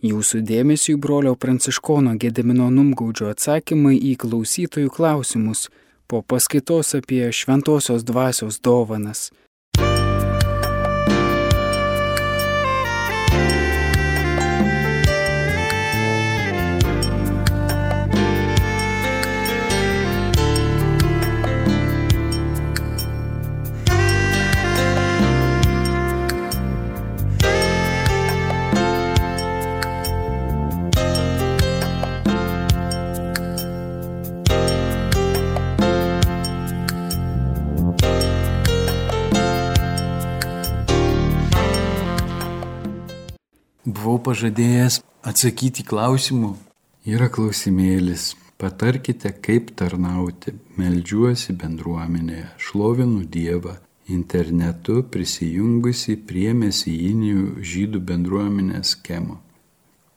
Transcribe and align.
Jūsų 0.00 0.38
dėmesiu 0.48 0.96
brolio 0.96 1.34
Pranciškono 1.36 2.14
Gedemino 2.16 2.70
Numgaudžio 2.72 3.26
atsakymai 3.34 3.98
į 4.00 4.14
klausytojų 4.22 4.88
klausimus 4.96 5.66
po 6.08 6.22
paskaitos 6.24 6.94
apie 6.96 7.26
šventosios 7.36 8.06
dvasios 8.08 8.56
dovanas. 8.64 9.28
Buvau 44.10 44.24
pažadėjęs 44.26 44.96
atsakyti 45.30 45.84
klausimų. 45.86 46.48
Yra 47.06 47.28
klausimėlis. 47.30 48.32
Patarkite, 48.58 49.30
kaip 49.46 49.68
tarnauti. 49.78 50.56
Meldžiuosi 50.74 51.54
bendruomenėje, 51.54 52.48
šlovinu 52.58 53.20
Dievą, 53.36 53.76
internetu 54.10 55.04
prisijungusi 55.14 56.16
prie 56.26 56.48
mesijinių 56.58 57.60
žydų 57.62 58.00
bendruomenės 58.08 58.96
schemo. 58.96 59.36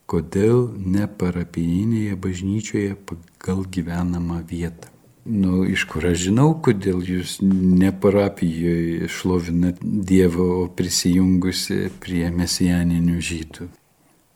Kodėl 0.10 0.66
ne 0.96 1.06
parapijinėje 1.06 2.18
bažnyčioje 2.26 2.98
pagal 3.12 3.62
gyvenamą 3.78 4.40
vietą? 4.50 4.90
Nu, 5.30 5.62
iš 5.70 5.86
kur 5.94 6.10
aš 6.10 6.18
žinau, 6.32 6.50
kodėl 6.66 7.06
jūs 7.12 7.38
ne 7.46 7.94
parapijoje 7.94 9.06
šlovinat 9.20 9.86
Dievą, 9.86 10.50
o 10.64 10.68
prisijungusi 10.82 11.94
prie 12.02 12.26
mesijaninių 12.42 13.22
žydų. 13.30 13.70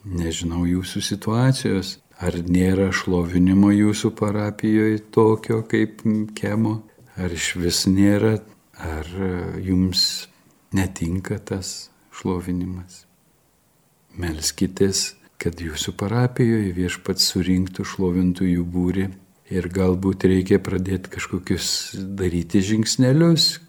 Nežinau 0.07 0.65
jūsų 0.67 1.03
situacijos. 1.03 1.97
Ar 2.17 2.33
nėra 2.33 2.89
šlovinimo 2.95 3.69
jūsų 3.69 4.09
parapijoje 4.17 5.03
tokio 5.13 5.59
kaip 5.69 5.99
kemo, 6.33 6.79
ar 7.13 7.33
iš 7.33 7.51
vis 7.61 7.83
nėra, 7.85 8.39
ar 8.73 9.11
jums 9.61 10.25
netinka 10.73 11.37
tas 11.37 11.91
šlovinimas. 12.09 13.03
Melskitės, 14.17 15.13
kad 15.37 15.61
jūsų 15.61 15.93
parapijoje 15.99 16.73
viešpats 16.73 17.29
surinktų 17.35 17.85
šlovintųjų 17.85 18.65
būrį 18.65 19.07
ir 19.53 19.69
galbūt 19.69 20.25
reikia 20.27 20.57
pradėti 20.57 21.13
kažkokius 21.13 21.69
daryti 22.17 22.63
žingsnelius, 22.65 23.59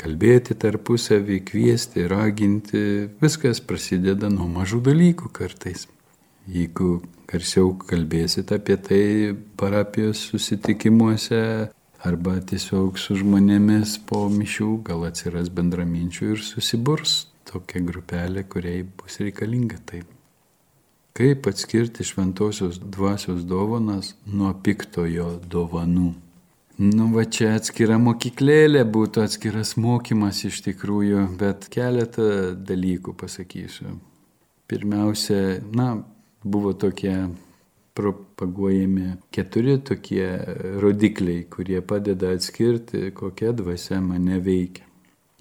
kalbėti 0.00 0.56
tarpusavį, 0.58 1.40
kviesti, 1.48 2.06
raginti. 2.10 2.84
Viskas 3.22 3.62
prasideda 3.64 4.30
nuo 4.32 4.48
mažų 4.50 4.82
dalykų 4.90 5.32
kartais. 5.34 5.86
Jeigu 6.50 7.02
garsiau 7.30 7.76
kalbėsit 7.78 8.50
apie 8.54 8.76
tai 8.82 9.04
parapijos 9.56 10.24
susitikimuose 10.32 11.42
arba 12.02 12.38
tiesiog 12.42 12.98
su 12.98 13.14
žmonėmis 13.20 14.00
po 14.08 14.24
mišių, 14.32 14.72
gal 14.88 15.06
atsiras 15.06 15.52
bendraminčių 15.54 16.32
ir 16.34 16.42
susiburs 16.42 17.28
tokia 17.46 17.82
grupelė, 17.86 18.42
kuriai 18.48 18.82
bus 18.82 19.20
reikalinga 19.22 19.78
taip. 19.86 20.10
Kaip 21.12 21.46
atskirti 21.46 22.06
šventosios 22.08 22.78
dvasios 22.80 23.44
dovanas 23.44 24.14
nuo 24.26 24.54
piktojo 24.64 25.34
dovanų? 25.44 26.14
Nu, 26.82 27.04
va 27.14 27.22
čia 27.30 27.52
atskira 27.54 27.94
mokyklėlė 28.02 28.80
būtų 28.90 29.22
atskiras 29.22 29.76
mokymas 29.78 30.40
iš 30.48 30.64
tikrųjų, 30.66 31.28
bet 31.38 31.68
keletą 31.70 32.56
dalykų 32.58 33.14
pasakysiu. 33.20 33.92
Pirmiausia, 34.66 35.60
na, 35.78 35.92
buvo 36.42 36.72
tokie 36.74 37.14
propaguojami 37.94 39.12
keturi 39.30 39.76
tokie 39.78 40.26
rodikliai, 40.82 41.44
kurie 41.46 41.78
padeda 41.86 42.32
atskirti, 42.34 43.12
kokia 43.14 43.52
dvasia 43.54 44.00
mane 44.02 44.40
veikia. 44.42 44.88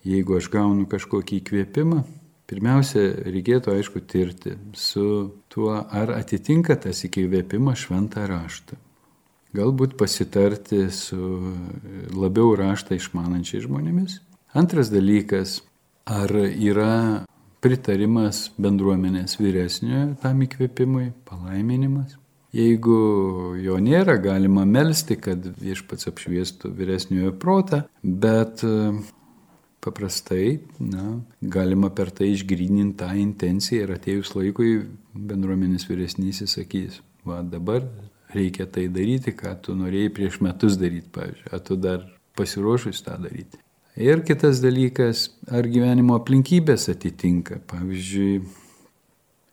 Jeigu 0.06 0.38
aš 0.38 0.52
gaunu 0.54 0.86
kažkokį 0.92 1.42
įkvėpimą, 1.42 2.04
Pirmiausia, 2.52 3.06
reikėtų 3.32 3.72
aišku 3.72 4.02
tirti 4.12 4.58
su 4.76 5.04
tuo, 5.48 5.72
ar 5.72 6.10
atitinka 6.18 6.76
tas 6.84 7.00
įkvėpimas 7.08 7.86
šventą 7.86 8.26
raštą. 8.28 8.76
Galbūt 9.58 9.98
pasitarti 10.00 10.86
su 10.96 11.20
labiau 12.16 12.54
raštą 12.56 12.96
išmanančiais 12.96 13.66
žmonėmis. 13.66 14.22
Antras 14.56 14.92
dalykas, 14.92 15.60
ar 16.08 16.32
yra 16.40 17.26
pritarimas 17.62 18.50
bendruomenės 18.62 19.38
vyresniojo 19.40 20.16
tam 20.24 20.42
įkvėpimui, 20.48 21.12
palaiminimas. 21.28 22.18
Jeigu 22.56 22.96
jo 23.64 23.78
nėra, 23.80 24.18
galima 24.20 24.66
melstį, 24.68 25.18
kad 25.24 25.46
viešpats 25.62 26.10
apšviestų 26.12 26.72
vyresniojo 26.76 27.32
protą, 27.40 27.86
bet 28.04 28.64
paprastai 29.82 30.60
na, 30.80 31.22
galima 31.42 31.90
per 31.96 32.12
tai 32.16 32.34
išgrininti 32.34 33.00
tą 33.00 33.14
intenciją 33.20 33.86
ir 33.86 33.96
atėjus 33.96 34.34
laikui 34.36 34.74
bendruomenės 35.16 35.88
vyresnysis 35.90 36.58
sakys, 36.60 37.00
va 37.28 37.40
dabar 37.44 37.88
reikia 38.36 38.68
tai 38.68 38.88
daryti, 38.92 39.34
ką 39.38 39.56
tu 39.66 39.76
norėjai 39.78 40.14
prieš 40.16 40.40
metus 40.46 40.78
daryti, 40.82 41.10
pavyzdžiui, 41.16 41.52
ar 41.52 41.64
tu 41.68 41.78
dar 41.80 42.08
pasiruošus 42.40 43.04
tą 43.06 43.18
daryti. 43.22 43.60
Ir 44.00 44.24
kitas 44.24 44.62
dalykas, 44.64 45.28
ar 45.52 45.68
gyvenimo 45.68 46.16
aplinkybės 46.16 46.88
atitinka, 46.94 47.60
pavyzdžiui, 47.68 48.38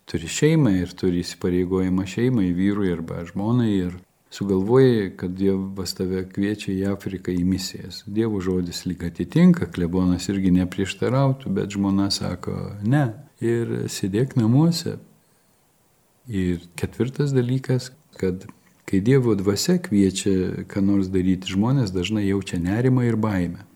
turi 0.09 0.28
šeimą 0.31 0.77
ir 0.78 0.93
turi 0.97 1.25
įsipareigojimą 1.25 2.06
šeimai, 2.09 2.53
vyrui 2.56 2.93
arba 2.94 3.25
žmonai 3.28 3.72
ir 3.72 3.97
sugalvojai, 4.31 5.10
kad 5.19 5.34
Dievas 5.37 5.95
tave 5.99 6.22
kviečia 6.31 6.72
į 6.75 6.87
Afriką 6.93 7.33
į 7.33 7.45
misijas. 7.49 8.03
Dievo 8.06 8.41
žodis 8.45 8.84
lyg 8.87 9.03
atitinka, 9.09 9.69
klebonas 9.72 10.28
irgi 10.33 10.53
neprieštarautų, 10.60 11.53
bet 11.59 11.75
žmona 11.75 12.10
sako 12.15 12.56
ne 12.84 13.09
ir 13.45 13.89
sėdėk 13.91 14.37
namuose. 14.39 14.99
Ir 16.28 16.65
ketvirtas 16.77 17.33
dalykas, 17.33 17.91
kad 18.21 18.45
kai 18.88 19.00
Dievo 19.04 19.34
dvasia 19.37 19.76
kviečia 19.84 20.65
ką 20.71 20.81
nors 20.84 21.10
daryti, 21.12 21.53
žmonės 21.53 21.93
dažnai 21.93 22.25
jaučia 22.25 22.60
nerimą 22.62 23.04
ir 23.04 23.19
baimę. 23.21 23.66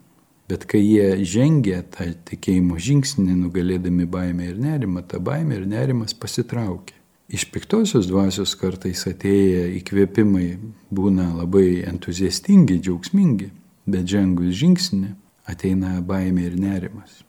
Bet 0.49 0.65
kai 0.69 0.81
jie 0.81 1.21
žengia 1.23 1.83
tą 1.93 2.09
tikėjimo 2.27 2.79
žingsnį, 2.81 3.37
nugalėdami 3.45 4.07
baimę 4.09 4.49
ir 4.49 4.59
nerimą, 4.59 5.05
ta 5.07 5.21
baimė 5.23 5.61
ir 5.61 5.69
nerimas 5.69 6.17
pasitraukia. 6.17 6.97
Iš 7.33 7.47
piktosios 7.53 8.09
dvasios 8.09 8.51
kartais 8.59 9.05
atėję 9.09 9.69
įkvėpimai 9.79 10.47
būna 10.93 11.29
labai 11.37 11.85
entuziastingi, 11.87 12.81
džiaugsmingi, 12.83 13.47
bet 13.87 14.09
žengus 14.11 14.51
žingsnį 14.59 15.13
ateina 15.49 15.95
baimė 16.03 16.49
ir 16.49 16.59
nerimas. 16.59 17.21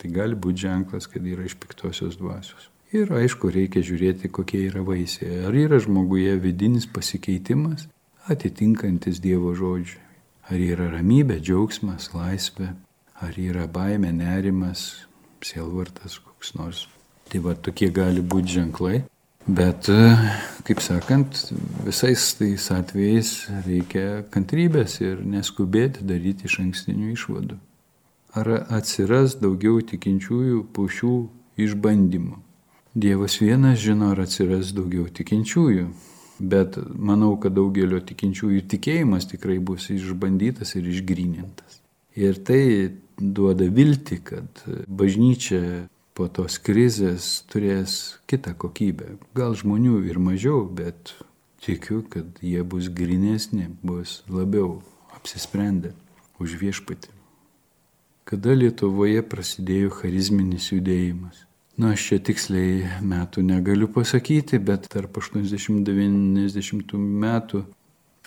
Tai 0.00 0.08
gali 0.14 0.34
būti 0.34 0.64
ženklas, 0.64 1.06
kad 1.10 1.26
yra 1.26 1.44
iš 1.44 1.58
piktosios 1.60 2.16
dvasios. 2.16 2.70
Ir 2.90 3.10
aišku, 3.14 3.52
reikia 3.54 3.84
žiūrėti, 3.86 4.32
kokie 4.34 4.64
yra 4.66 4.80
vaisiai. 4.82 5.44
Ar 5.46 5.54
yra 5.54 5.78
žmoguje 5.78 6.32
vidinis 6.42 6.88
pasikeitimas, 6.90 7.84
atitinkantis 8.26 9.20
Dievo 9.22 9.52
žodžiui. 9.54 10.00
Ar 10.50 10.58
yra 10.58 10.88
ramybė, 10.90 11.36
džiaugsmas, 11.38 12.08
laisvė, 12.10 12.72
ar 13.22 13.38
yra 13.38 13.68
baimė, 13.70 14.10
nerimas, 14.16 15.04
sielvartas 15.46 16.18
koks 16.18 16.56
nors. 16.58 16.88
Tai 17.30 17.44
va 17.44 17.54
tokie 17.54 17.92
gali 17.94 18.26
būti 18.26 18.56
ženklai. 18.56 19.04
Bet, 19.46 19.86
kaip 20.66 20.82
sakant, 20.82 21.46
visais 21.86 22.26
tais 22.40 22.66
atvejais 22.74 23.30
reikia 23.70 24.24
kantrybės 24.34 24.98
ir 25.00 25.22
neskubėti 25.22 26.02
daryti 26.10 26.50
iš 26.50 26.58
ankstinių 26.66 27.14
išvadų. 27.14 27.62
Ar 28.34 28.52
atsiras 28.66 29.38
daugiau 29.38 29.78
tikinčiųjų 29.86 30.66
po 30.74 30.90
šių 30.90 31.16
išbandymų? 31.62 32.49
Dievas 32.94 33.38
vienas 33.38 33.78
žino, 33.78 34.08
ar 34.10 34.24
atsiras 34.24 34.72
daugiau 34.74 35.04
tikinčiųjų, 35.14 35.84
bet 36.42 36.74
manau, 36.98 37.36
kad 37.38 37.54
daugelio 37.54 38.00
tikinčiųjų 38.02 38.64
tikėjimas 38.72 39.28
tikrai 39.30 39.60
bus 39.62 39.86
išbandytas 39.94 40.74
ir 40.74 40.88
išgrynintas. 40.90 41.78
Ir 42.18 42.40
tai 42.42 42.62
duoda 43.20 43.68
vilti, 43.70 44.18
kad 44.18 44.64
bažnyčia 44.90 45.86
po 46.18 46.26
tos 46.26 46.58
krizės 46.58 47.44
turės 47.52 48.18
kitą 48.26 48.56
kokybę. 48.58 49.14
Gal 49.38 49.54
žmonių 49.54 50.00
ir 50.10 50.18
mažiau, 50.18 50.64
bet 50.66 51.14
tikiu, 51.62 52.02
kad 52.10 52.40
jie 52.42 52.64
bus 52.66 52.88
grinesni, 52.90 53.68
bus 53.86 54.24
labiau 54.26 54.80
apsisprendę 55.14 55.92
už 56.42 56.58
viešpatį. 56.58 57.14
Kada 58.26 58.56
Lietuvoje 58.58 59.22
prasidėjo 59.26 59.94
charizminis 60.00 60.72
judėjimas? 60.72 61.46
Nu, 61.80 61.94
aš 61.94 62.02
čia 62.10 62.16
tiksliai 62.20 62.88
metų 63.08 63.40
negaliu 63.40 63.86
pasakyti, 63.88 64.58
bet 64.60 64.84
tarp 64.92 65.14
80-90 65.16 66.98
metų, 67.22 67.62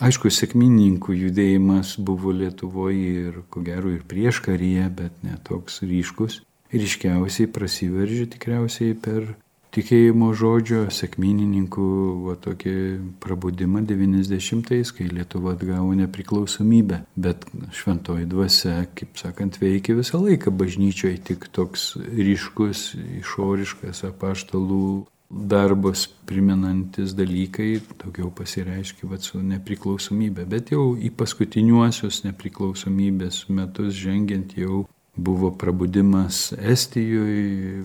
aišku, 0.02 0.32
sėkmininkų 0.34 1.14
judėjimas 1.20 1.92
buvo 2.02 2.34
Lietuvoje 2.34 3.28
ir 3.28 3.38
ko 3.54 3.62
gero 3.62 3.94
ir 3.94 4.02
prieš 4.10 4.40
karyje, 4.48 4.88
bet 4.98 5.22
netoks 5.22 5.84
ryškus. 5.86 6.40
Ryškiausiai 6.74 7.52
prasiveržė 7.54 8.26
tikriausiai 8.34 8.98
per 8.98 9.36
tikėjimo 9.74 10.30
žodžio 10.38 10.84
sekminininkų 10.94 11.88
va, 12.28 12.36
tokį 12.42 12.76
prabudimą 13.24 13.84
90-ais, 13.90 14.94
kai 14.96 15.08
Lietuva 15.10 15.56
atgavo 15.58 15.96
nepriklausomybę. 15.98 17.04
Bet 17.16 17.48
šventoji 17.74 18.28
dvasia, 18.30 18.84
kaip 18.98 19.18
sakant, 19.20 19.58
veikia 19.62 19.98
visą 19.98 20.22
laiką 20.22 20.54
bažnyčioje, 20.54 21.18
tik 21.32 21.50
toks 21.56 21.94
ryškus, 21.98 22.92
išoriškas 23.24 24.06
apaštalų 24.12 24.86
darbas 25.34 26.06
priminantis 26.30 27.16
dalykai 27.18 27.80
daugiau 28.02 28.30
pasireiškia 28.36 29.10
vat, 29.10 29.26
su 29.26 29.42
nepriklausomybė. 29.42 30.46
Bet 30.50 30.74
jau 30.76 30.94
į 30.94 31.10
paskutiniuosius 31.18 32.22
nepriklausomybės 32.28 33.48
metus 33.50 33.98
žengiant 33.98 34.54
jau 34.58 34.84
buvo 35.18 35.52
prabudimas 35.58 36.52
Estijoje, 36.58 37.84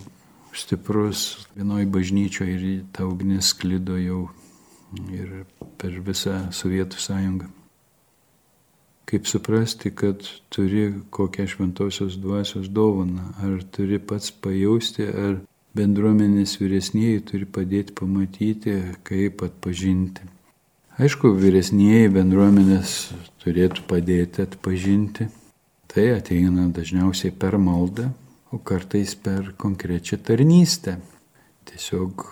stiprus 0.58 1.46
vienoj 1.56 1.86
bažnyčioje 1.94 2.54
ir 2.58 2.82
ta 2.92 3.06
ugnis 3.06 3.52
sklido 3.54 3.96
jau 3.98 4.26
ir 5.12 5.44
per 5.78 6.00
visą 6.04 6.48
Sovietų 6.54 7.00
sąjungą. 7.00 7.48
Kaip 9.08 9.28
suprasti, 9.28 9.90
kad 9.90 10.24
turi 10.52 10.90
kokią 11.10 11.46
šventosios 11.48 12.18
dvasios 12.20 12.68
dovaną, 12.68 13.30
ar 13.40 13.62
turi 13.72 13.96
pats 13.98 14.28
pajausti, 14.30 15.06
ar 15.08 15.38
bendruomenės 15.78 16.58
vyresnėji 16.60 17.22
turi 17.30 17.48
padėti 17.48 17.94
pamatyti, 17.96 18.74
kaip 19.08 19.44
atpažinti. 19.46 20.28
Aišku, 20.98 21.30
vyresnėji 21.38 22.10
bendruomenės 22.12 22.94
turėtų 23.44 23.86
padėti 23.88 24.44
atpažinti. 24.44 25.28
Tai 25.88 26.04
ateina 26.18 26.66
dažniausiai 26.74 27.32
per 27.32 27.56
maldą, 27.56 28.10
o 28.52 28.58
kartais 28.58 29.14
per 29.14 29.52
konkrečią 29.56 30.18
tarnystę. 30.24 30.98
Tiesiog 31.68 32.24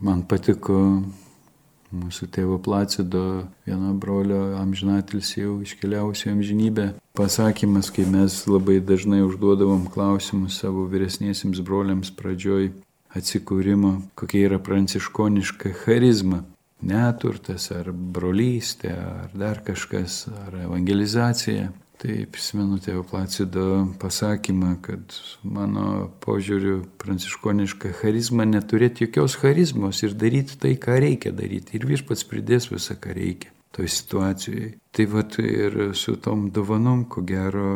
man 0.00 0.22
patiko 0.24 1.02
mūsų 1.92 2.28
tėvo 2.32 2.56
Placido, 2.62 3.48
vieno 3.66 3.92
brolio 3.94 4.56
amžinatilis 4.60 5.34
jau 5.36 5.58
iškeliausio 5.64 6.32
amžinybę, 6.32 6.92
pasakymas, 7.18 7.90
kai 7.92 8.06
mes 8.08 8.38
labai 8.48 8.78
dažnai 8.80 9.20
užduodavom 9.26 9.84
klausimus 9.92 10.56
savo 10.62 10.86
vyresniesiems 10.88 11.60
broliams 11.60 12.12
pradžioj 12.16 12.72
atsikūrimo, 13.12 13.98
kokia 14.16 14.48
yra 14.48 14.60
pranciškoniška 14.62 15.74
charizma. 15.84 16.42
Neturtas 16.82 17.68
ar 17.70 17.92
brolystė, 17.92 18.90
ar 18.96 19.34
dar 19.38 19.60
kažkas, 19.62 20.24
ar 20.46 20.56
evangelizacija. 20.64 21.68
Tai 22.02 22.14
prisimenu 22.34 22.80
tėvo 22.82 23.04
Placido 23.06 23.64
pasakymą, 24.02 24.72
kad 24.82 25.14
mano 25.46 26.08
požiūriu 26.24 26.80
pranciškoniška 26.98 27.92
charizma 28.00 28.42
neturėti 28.48 29.06
jokios 29.06 29.36
charizmos 29.38 30.02
ir 30.02 30.16
daryti 30.18 30.58
tai, 30.58 30.72
ką 30.82 30.96
reikia 31.04 31.30
daryti. 31.30 31.76
Ir 31.78 31.86
viešpats 31.86 32.26
pridės 32.26 32.66
visą, 32.72 32.98
ką 32.98 33.14
reikia 33.14 33.54
toj 33.72 33.86
situacijoje. 33.88 34.72
Tai 34.90 35.06
vat 35.14 35.38
ir 35.46 35.78
su 35.94 36.16
tom 36.18 36.48
dovanom, 36.50 37.06
ko 37.06 37.22
gero, 37.22 37.70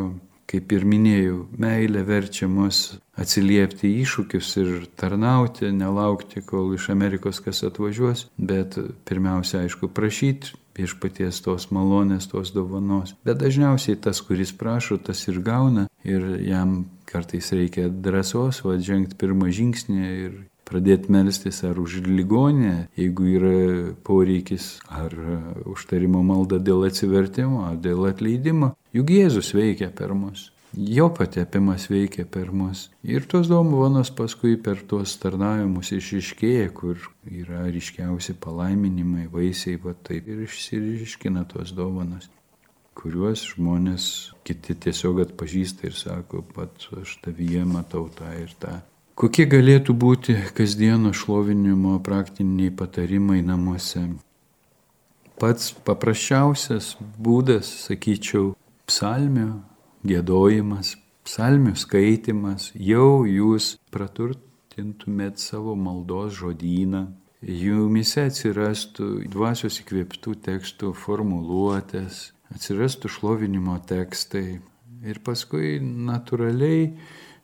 kaip 0.50 0.74
ir 0.74 0.90
minėjau, 0.90 1.38
meilė 1.62 2.02
verčia 2.10 2.50
mus 2.50 2.98
atsiliepti 3.14 3.94
iššūkius 4.02 4.52
ir 4.64 4.74
tarnauti, 4.98 5.70
nelaukti, 5.70 6.42
kol 6.42 6.74
iš 6.74 6.90
Amerikos 6.94 7.38
kas 7.46 7.62
atvažiuos, 7.70 8.26
bet 8.36 8.74
pirmiausia, 9.06 9.62
aišku, 9.62 9.94
prašyti 9.94 10.56
viešpaties 10.76 11.40
tos 11.44 11.70
malonės, 11.74 12.28
tos 12.30 12.52
dovanos. 12.54 13.14
Bet 13.26 13.40
dažniausiai 13.42 13.98
tas, 14.00 14.20
kuris 14.24 14.52
prašo, 14.56 14.98
tas 14.98 15.22
ir 15.28 15.40
gauna 15.44 15.86
ir 16.06 16.36
jam 16.46 16.84
kartais 17.06 17.52
reikia 17.54 17.88
drąsos, 17.88 18.62
va, 18.66 18.76
žengti 18.82 19.18
pirmą 19.18 19.50
žingsnį 19.54 20.10
ir 20.26 20.36
pradėti 20.66 21.12
melstis 21.14 21.62
ar 21.66 21.78
už 21.78 22.00
ligonę, 22.06 22.88
jeigu 22.98 23.28
yra 23.36 23.58
poreikis, 24.06 24.80
ar 24.90 25.14
užtarimo 25.68 26.24
malda 26.26 26.58
dėl 26.58 26.88
atsivertimo, 26.88 27.68
ar 27.70 27.78
dėl 27.78 28.08
atleidimo. 28.10 28.74
Juk 28.96 29.14
Jėzus 29.14 29.54
veikia 29.54 29.92
per 29.94 30.14
mus 30.18 30.50
jo 30.76 31.08
patepimas 31.14 31.88
veikia 31.90 32.26
per 32.28 32.52
mus. 32.52 32.90
Ir 33.02 33.24
tos 33.24 33.48
dovanos 33.48 34.10
paskui 34.12 34.56
per 34.60 34.82
tuos 34.88 35.16
tarnavimus 35.22 35.92
išiškėja, 35.96 36.70
kur 36.76 37.00
yra 37.24 37.64
ryškiausi 37.72 38.36
palaiminimai, 38.40 39.26
vaisiai, 39.32 39.80
va 39.80 39.96
taip 40.06 40.28
ir 40.28 40.44
išsiriškina 40.44 41.46
tos 41.48 41.72
dovanos, 41.76 42.28
kuriuos 42.96 43.46
žmonės 43.54 44.10
kiti 44.44 44.76
tiesiog 44.86 45.22
atpažįsta 45.24 45.88
ir 45.88 45.96
sako, 45.96 46.44
pat 46.54 46.88
aš 47.00 47.16
tavyje 47.24 47.64
matau 47.64 48.06
tą 48.12 48.28
ir 48.36 48.52
tą. 48.60 48.78
Kokie 49.16 49.46
galėtų 49.48 49.94
būti 49.96 50.34
kasdieno 50.52 51.14
šlovinimo 51.16 51.96
praktiniai 52.04 52.68
patarimai 52.68 53.40
namuose? 53.40 54.02
Pats 55.40 55.72
paprasčiausias 55.84 56.94
būdas, 57.20 57.68
sakyčiau, 57.88 58.52
psalmio 58.88 59.62
gėdojimas, 60.04 60.96
psalmių 61.26 61.74
skaitimas, 61.78 62.70
jau 62.74 63.24
jūs 63.26 63.74
praturtintumėt 63.94 65.40
savo 65.42 65.74
maldos 65.78 66.36
žodyną, 66.40 67.06
jumise 67.42 68.26
atsirastų 68.28 69.26
dvasios 69.32 69.80
įkvėptų 69.82 70.36
tekstų 70.46 70.92
formuluotės, 70.96 72.30
atsirastų 72.54 73.10
šlovinimo 73.10 73.78
tekstai 73.88 74.60
ir 75.06 75.22
paskui 75.24 75.76
natūraliai 75.80 76.92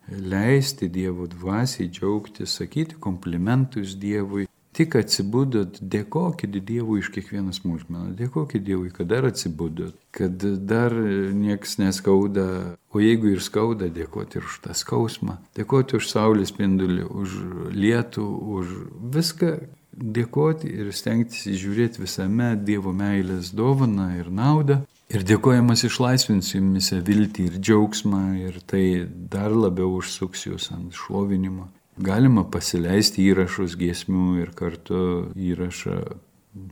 leisti 0.08 0.88
Dievo 0.90 1.28
dvasiai 1.30 1.88
džiaugtis, 1.90 2.56
sakyti 2.58 2.98
komplimentus 3.00 3.94
Dievui, 3.98 4.48
Tik 4.72 4.94
atsibudot, 4.96 5.76
dėkokit 5.84 6.54
Dievui 6.64 7.02
iš 7.02 7.10
kiekvieną 7.12 7.52
smulkmeną, 7.52 8.14
dėkokit 8.16 8.62
Dievui, 8.64 8.88
kad 8.94 9.10
dar 9.10 9.26
atsibudot, 9.28 9.92
kad 10.16 10.46
dar 10.64 10.96
nieks 11.36 11.76
neskauda, 11.76 12.46
o 12.88 13.02
jeigu 13.02 13.34
ir 13.34 13.44
skauda, 13.44 13.90
dėkoti 13.92 14.40
ir 14.40 14.48
už 14.48 14.62
tą 14.64 14.76
skausmą, 14.76 15.36
dėkoti 15.58 15.98
už 15.98 16.08
saulės 16.08 16.54
spindulį, 16.54 17.04
už 17.04 17.36
lietų, 17.76 18.24
už 18.56 18.72
viską, 19.18 19.52
dėkoti 19.92 20.72
ir 20.72 20.88
stengtis 20.96 21.44
įžiūrėti 21.52 22.00
visame 22.06 22.54
Dievo 22.56 22.94
meilės 22.96 23.52
dovaną 23.52 24.08
ir 24.22 24.32
naudą. 24.32 24.80
Ir 25.12 25.26
dėkojamas 25.28 25.84
išlaisvins 25.84 26.54
jumise 26.54 27.02
viltį 27.04 27.50
ir 27.50 27.60
džiaugsmą 27.60 28.22
ir 28.40 28.56
tai 28.64 29.04
dar 29.04 29.52
labiau 29.52 29.98
užsuks 29.98 30.46
jūs 30.48 30.70
ant 30.72 30.96
šlovinimo. 30.96 31.68
Galima 32.02 32.42
pasileisti 32.50 33.28
įrašus 33.30 33.76
giesmių 33.78 34.40
ir 34.42 34.52
kartu 34.58 35.00
įrašą 35.38 35.98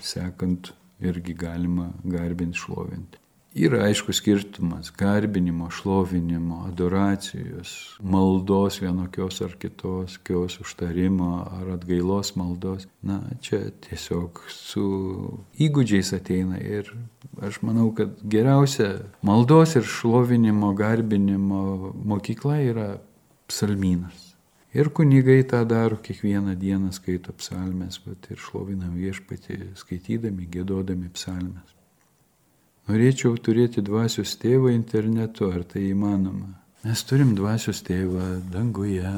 sekant 0.02 0.72
irgi 1.00 1.34
galima 1.38 1.90
garbinti, 2.02 2.58
šlovinti. 2.58 3.20
Yra 3.54 3.84
aišku 3.88 4.12
skirtumas- 4.14 4.92
garbinimo, 5.02 5.70
šlovinimo, 5.70 6.64
adoracijos, 6.68 7.98
maldos 8.02 8.78
vienokios 8.78 9.40
ar 9.42 9.56
kitos, 9.58 10.18
kios 10.22 10.58
užtarimo 10.62 11.46
ar 11.58 11.70
atgailos 11.74 12.36
maldos. 12.36 12.86
Na, 13.02 13.20
čia 13.40 13.70
tiesiog 13.86 14.40
su 14.48 15.44
įgūdžiais 15.58 16.14
ateina 16.14 16.58
ir 16.62 16.94
aš 17.42 17.60
manau, 17.62 17.90
kad 17.94 18.18
geriausia 18.22 19.02
maldos 19.22 19.74
ir 19.76 19.82
šlovinimo, 19.82 20.74
garbinimo 20.74 21.92
mokykla 22.04 22.62
yra 22.70 23.00
psalminas. 23.48 24.29
Ir 24.74 24.92
kunigai 24.94 25.42
tą 25.50 25.64
daro, 25.66 25.98
kiekvieną 25.98 26.54
dieną 26.54 26.92
skaito 26.94 27.34
psalmes, 27.40 27.98
bet 28.06 28.30
ir 28.30 28.38
šlovinam 28.38 28.94
viešpatį, 28.94 29.58
skaitydami, 29.80 30.46
gėdodami 30.46 31.10
psalmes. 31.16 31.74
Norėčiau 32.90 33.34
turėti 33.38 33.82
dvasios 33.82 34.36
tėvą 34.38 34.70
internetu, 34.74 35.50
ar 35.50 35.66
tai 35.66 35.88
įmanoma? 35.90 36.54
Mes 36.84 37.02
turim 37.04 37.34
dvasios 37.38 37.82
tėvą 37.86 38.30
danguje, 38.50 39.10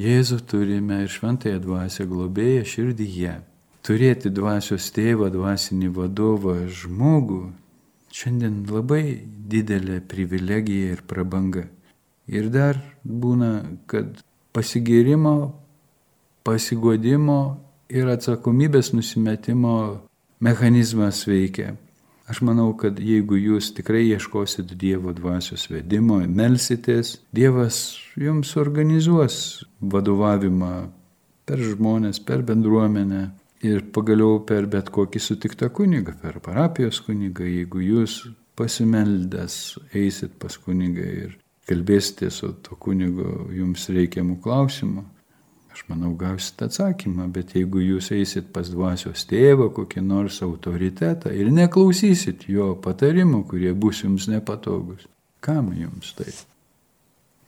Jėzų 0.00 0.38
turime 0.48 1.02
ir 1.04 1.10
šventąją 1.12 1.58
dvasę 1.60 2.06
globėją 2.08 2.62
širdyje. 2.64 3.34
Turėti 3.84 4.30
dvasios 4.32 4.86
tėvą, 4.96 5.28
dvasinį 5.34 5.90
vadovą, 5.92 6.54
žmogų, 6.72 7.42
šiandien 8.08 8.62
labai 8.70 9.20
didelė 9.52 10.00
privilegija 10.08 10.94
ir 10.96 11.02
prabanga. 11.10 11.66
Ir 12.26 12.48
dar 12.54 12.80
būna, 13.04 13.50
kad 13.90 14.22
pasigirimo, 14.52 15.52
pasigodimo 16.44 17.38
ir 17.92 18.08
atsakomybės 18.12 18.92
nusimetimo 18.96 19.76
mechanizmas 20.42 21.24
veikia. 21.28 21.76
Aš 22.30 22.40
manau, 22.46 22.70
kad 22.78 23.00
jeigu 23.02 23.36
jūs 23.36 23.72
tikrai 23.76 24.04
ieškosit 24.14 24.70
Dievo 24.78 25.12
dvasios 25.12 25.66
vedimo, 25.68 26.20
melsitės, 26.22 27.16
Dievas 27.34 27.98
jums 28.16 28.54
organizuos 28.56 29.36
vadovavimą 29.80 30.74
per 31.44 31.60
žmonės, 31.60 32.22
per 32.22 32.44
bendruomenę 32.46 33.24
ir 33.66 33.84
pagaliau 33.94 34.40
per 34.46 34.68
bet 34.70 34.88
kokį 34.94 35.20
sutiktą 35.20 35.68
kunigą, 35.74 36.14
per 36.22 36.38
parapijos 36.44 37.02
kunigą, 37.04 37.44
jeigu 37.44 37.82
jūs 37.82 38.22
pasimeldęs 38.58 39.58
eisit 39.98 40.38
pas 40.38 40.56
kunigą 40.62 41.06
ir 41.26 41.36
kalbėsite 41.68 42.30
su 42.30 42.52
to 42.64 42.76
kunigu 42.80 43.48
jums 43.54 43.86
reikiamų 43.92 44.38
klausimų, 44.42 45.04
aš 45.72 45.84
manau 45.88 46.12
gausite 46.18 46.66
atsakymą, 46.68 47.28
bet 47.32 47.54
jeigu 47.56 47.80
jūs 47.82 48.10
eisit 48.16 48.50
pas 48.54 48.68
dvasios 48.68 49.24
tėvą, 49.30 49.70
kokį 49.76 50.02
nors 50.04 50.42
autoritetą 50.44 51.32
ir 51.32 51.52
neklausysit 51.54 52.48
jo 52.50 52.72
patarimų, 52.82 53.44
kurie 53.50 53.72
bus 53.72 54.02
jums 54.04 54.28
nepatogus, 54.30 55.06
kam 55.40 55.72
jums 55.76 56.12
tai? 56.18 56.32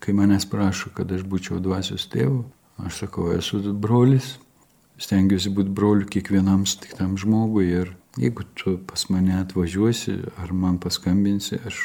Kai 0.05 0.15
manęs 0.17 0.47
prašo, 0.49 0.93
kad 0.97 1.13
aš 1.13 1.25
būčiau 1.29 1.61
dvasios 1.65 2.07
tėvu, 2.13 2.43
aš 2.85 3.05
sakau, 3.05 3.31
esu 3.33 3.61
brolis, 3.73 4.35
stengiuosi 5.01 5.53
būti 5.55 5.73
broliu 5.75 6.09
kiekvienam 6.11 6.65
sutiktam 6.69 7.17
žmogui 7.21 7.67
ir 7.73 7.93
jeigu 8.21 8.47
tu 8.55 8.77
pas 8.87 9.09
mane 9.11 9.35
atvažiuosi 9.41 10.21
ar 10.43 10.53
man 10.53 10.79
paskambinsi, 10.83 11.59
aš 11.67 11.81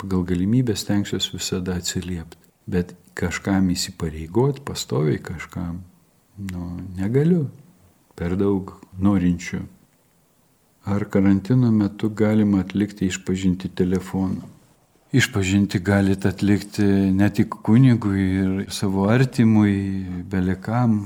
pagal 0.00 0.24
galimybę 0.24 0.76
stengsiuosi 0.76 1.36
visada 1.36 1.76
atsiliepti. 1.80 2.48
Bet 2.70 2.94
kažkam 3.14 3.70
įsipareigot, 3.74 4.62
pastoviai 4.64 5.20
kažkam, 5.22 5.82
nu, 6.52 6.70
negaliu. 6.96 7.48
Per 8.16 8.36
daug 8.36 8.74
norinčių. 9.00 9.60
Ar 10.92 11.04
karantino 11.12 11.70
metu 11.72 12.10
galima 12.10 12.60
atlikti 12.64 13.06
išpažinti 13.08 13.68
telefonu? 13.76 14.48
Išpažinti 15.12 15.80
galite 15.84 16.28
atlikti 16.28 16.84
ne 17.16 17.28
tik 17.34 17.56
kunigui 17.66 18.26
ir 18.42 18.52
savo 18.70 19.08
artimui, 19.10 20.04
belekam, 20.30 21.00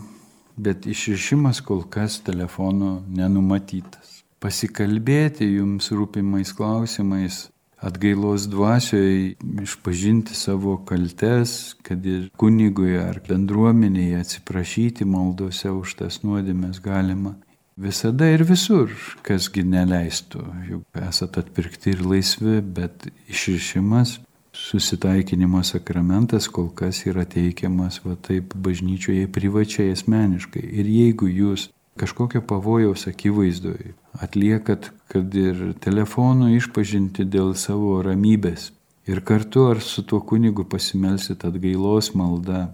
bet 0.56 0.86
išrišimas 0.86 1.62
kol 1.64 1.82
kas 1.90 2.20
telefonu 2.26 2.98
nenumatytas. 3.08 4.20
Pasikalbėti 4.44 5.48
jums 5.54 5.88
rūpimais 5.90 6.52
klausimais, 6.54 7.46
atgailos 7.84 8.48
dvasioje, 8.48 9.34
išpažinti 9.62 10.34
savo 10.34 10.76
kaltes, 10.88 11.74
kad 11.84 12.04
ir 12.06 12.28
kunigui 12.40 12.96
ar 13.00 13.20
bendruomenėje 13.28 14.20
atsiprašyti 14.24 15.06
maldose 15.08 15.72
už 15.72 15.98
tas 16.00 16.22
nuodėmės 16.24 16.80
galima. 16.84 17.36
Visada 17.76 18.28
ir 18.30 18.44
visur, 18.46 18.92
kasgi 19.26 19.64
neleistų, 19.66 20.44
juk 20.68 21.00
esate 21.08 21.42
atpirkti 21.42 21.96
ir 21.96 22.04
laisvi, 22.06 22.60
bet 22.62 23.08
išrišimas 23.26 24.20
susitaikinimo 24.54 25.62
sakramentas 25.66 26.46
kol 26.48 26.68
kas 26.70 27.02
yra 27.10 27.24
teikiamas 27.26 27.98
va 28.04 28.14
taip 28.14 28.54
bažnyčioje 28.54 29.26
privačiai 29.34 29.90
asmeniškai. 29.96 30.62
Ir 30.62 30.86
jeigu 30.86 31.26
jūs 31.26 31.68
kažkokio 32.00 32.42
pavojaus 32.42 33.06
akivaizdoj. 33.06 33.94
Atliekat, 34.22 34.90
kad 35.08 35.34
ir 35.34 35.74
telefonu 35.82 36.50
išpažinti 36.54 37.26
dėl 37.26 37.54
savo 37.58 38.00
ramybės. 38.02 38.72
Ir 39.10 39.20
kartu 39.20 39.68
ar 39.68 39.82
su 39.84 40.02
tuo 40.02 40.22
kunigu 40.24 40.64
pasimelsit 40.64 41.44
atgailos 41.44 42.14
malda, 42.16 42.70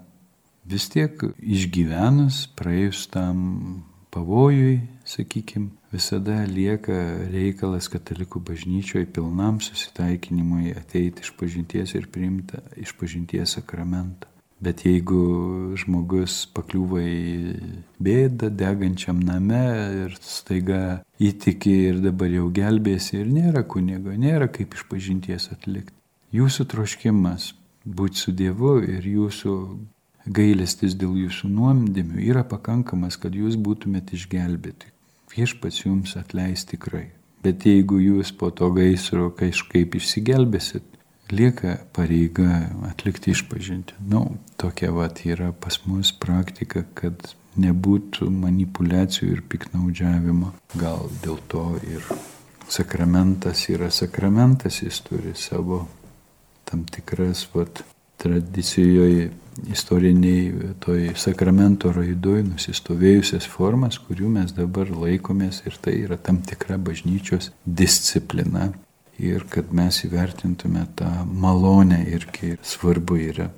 vis 0.65 0.87
tiek 0.93 1.19
išgyvenus, 1.43 2.45
praėjus 2.55 3.09
tam 3.11 3.41
pavojui, 4.15 4.81
sakykime, 5.07 5.73
visada 5.91 6.45
lieka 6.47 6.97
reikalas 7.33 7.91
katalikų 7.91 8.43
bažnyčioje 8.47 9.09
pilnam 9.11 9.59
susitaikinimui 9.65 10.75
ateiti 10.79 11.27
iš 11.27 11.35
pažinties 11.39 11.97
ir 11.99 12.07
priimti 12.15 12.63
iš 12.79 12.95
pažinties 12.99 13.59
sakramentą. 13.59 14.30
Bet 14.61 14.83
jeigu 14.85 15.21
žmogus 15.81 16.43
pakliūva 16.53 17.01
į 17.01 17.55
bėdą 18.05 18.51
degančiam 18.53 19.23
name 19.25 19.63
ir 20.03 20.19
staiga 20.21 21.01
įtiki 21.17 21.73
ir 21.87 22.03
dabar 22.05 22.29
jau 22.35 22.51
gelbėsi 22.53 23.23
ir 23.23 23.33
nėra 23.33 23.65
kunigo, 23.65 24.13
nėra 24.13 24.51
kaip 24.53 24.77
iš 24.77 24.85
pažinties 24.91 25.49
atlikti. 25.55 25.97
Jūsų 26.37 26.69
troškimas 26.75 27.55
būti 27.89 28.21
su 28.21 28.37
Dievu 28.37 28.77
ir 28.85 29.09
jūsų 29.09 29.57
gailestis 30.29 30.95
dėl 30.95 31.17
jūsų 31.25 31.49
nuomdėmių 31.49 32.21
yra 32.29 32.45
pakankamas, 32.45 33.17
kad 33.17 33.35
jūs 33.35 33.57
būtumėte 33.57 34.19
išgelbėti 34.21 34.93
viešpats 35.37 35.85
jums 35.85 36.17
atleis 36.19 36.65
tikrai. 36.69 37.11
Bet 37.45 37.65
jeigu 37.65 38.01
jūs 38.03 38.33
po 38.37 38.51
to 38.53 38.69
gaisro 38.75 39.31
kažkaip 39.37 39.97
išsigelbėsit, 39.97 40.85
lieka 41.33 41.77
pareiga 41.97 42.69
atlikti 42.89 43.35
išpažinti. 43.35 43.95
Na, 44.01 44.21
nu, 44.21 44.39
tokia 44.61 44.91
vat 44.95 45.23
yra 45.27 45.53
pas 45.53 45.81
mus 45.87 46.13
praktika, 46.13 46.85
kad 46.95 47.35
nebūtų 47.61 48.31
manipulacijų 48.31 49.37
ir 49.37 49.45
piknaudžiavimo. 49.51 50.53
Gal 50.79 51.09
dėl 51.25 51.41
to 51.51 51.65
ir 51.87 52.05
sakramentas 52.71 53.67
yra 53.73 53.91
sakramentas, 53.91 54.83
jis 54.85 55.01
turi 55.07 55.35
savo 55.35 55.87
tam 56.71 56.85
tikras 56.87 57.49
vat, 57.55 57.83
tradicijoje 58.21 59.31
istoriniai 59.73 60.75
toj 60.81 61.11
sakramento 61.19 61.91
raidoj 61.93 62.45
nusistovėjusias 62.47 63.49
formas, 63.49 63.99
kurių 63.99 64.29
mes 64.37 64.53
dabar 64.57 64.93
laikomės 64.93 65.63
ir 65.67 65.77
tai 65.83 65.97
yra 66.05 66.19
tam 66.21 66.41
tikra 66.47 66.79
bažnyčios 66.79 67.51
disciplina. 67.65 68.71
Ir 69.21 69.45
kad 69.53 69.73
mes 69.77 69.99
įvertintume 70.07 70.87
tą 70.97 71.11
malonę 71.29 72.01
irgi 72.09 72.55
svarbu 72.65 73.19
yra. 73.31 73.51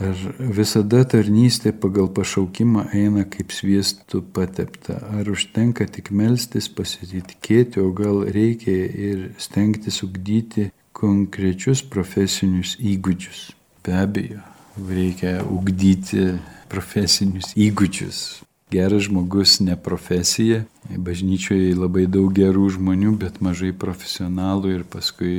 Ar 0.00 0.16
visada 0.56 1.02
tarnystė 1.04 1.74
pagal 1.76 2.06
pašaukimą 2.16 2.86
eina 2.96 3.26
kaip 3.28 3.52
sviestų 3.52 4.22
patepta? 4.32 4.96
Ar 5.18 5.28
užtenka 5.28 5.84
tik 5.92 6.08
melstis, 6.16 6.70
pasitikėti, 6.72 7.82
o 7.84 7.90
gal 7.92 8.22
reikia 8.24 8.72
ir 8.88 9.26
stengtis 9.36 10.00
ugdyti 10.06 10.70
konkrečius 10.96 11.84
profesinius 11.84 12.78
įgūdžius? 12.80 13.50
Be 13.84 13.98
abejo, 14.00 14.40
reikia 14.88 15.40
ugdyti 15.44 16.30
profesinius 16.72 17.52
įgūdžius. 17.52 18.22
Geras 18.70 19.08
žmogus 19.08 19.58
ne 19.60 19.74
profesija. 19.76 20.62
Bažnyčioje 20.90 21.72
labai 21.74 22.04
daug 22.06 22.30
gerų 22.34 22.68
žmonių, 22.76 23.16
bet 23.18 23.40
mažai 23.42 23.72
profesionalų 23.76 24.76
ir 24.76 24.84
paskui 24.90 25.34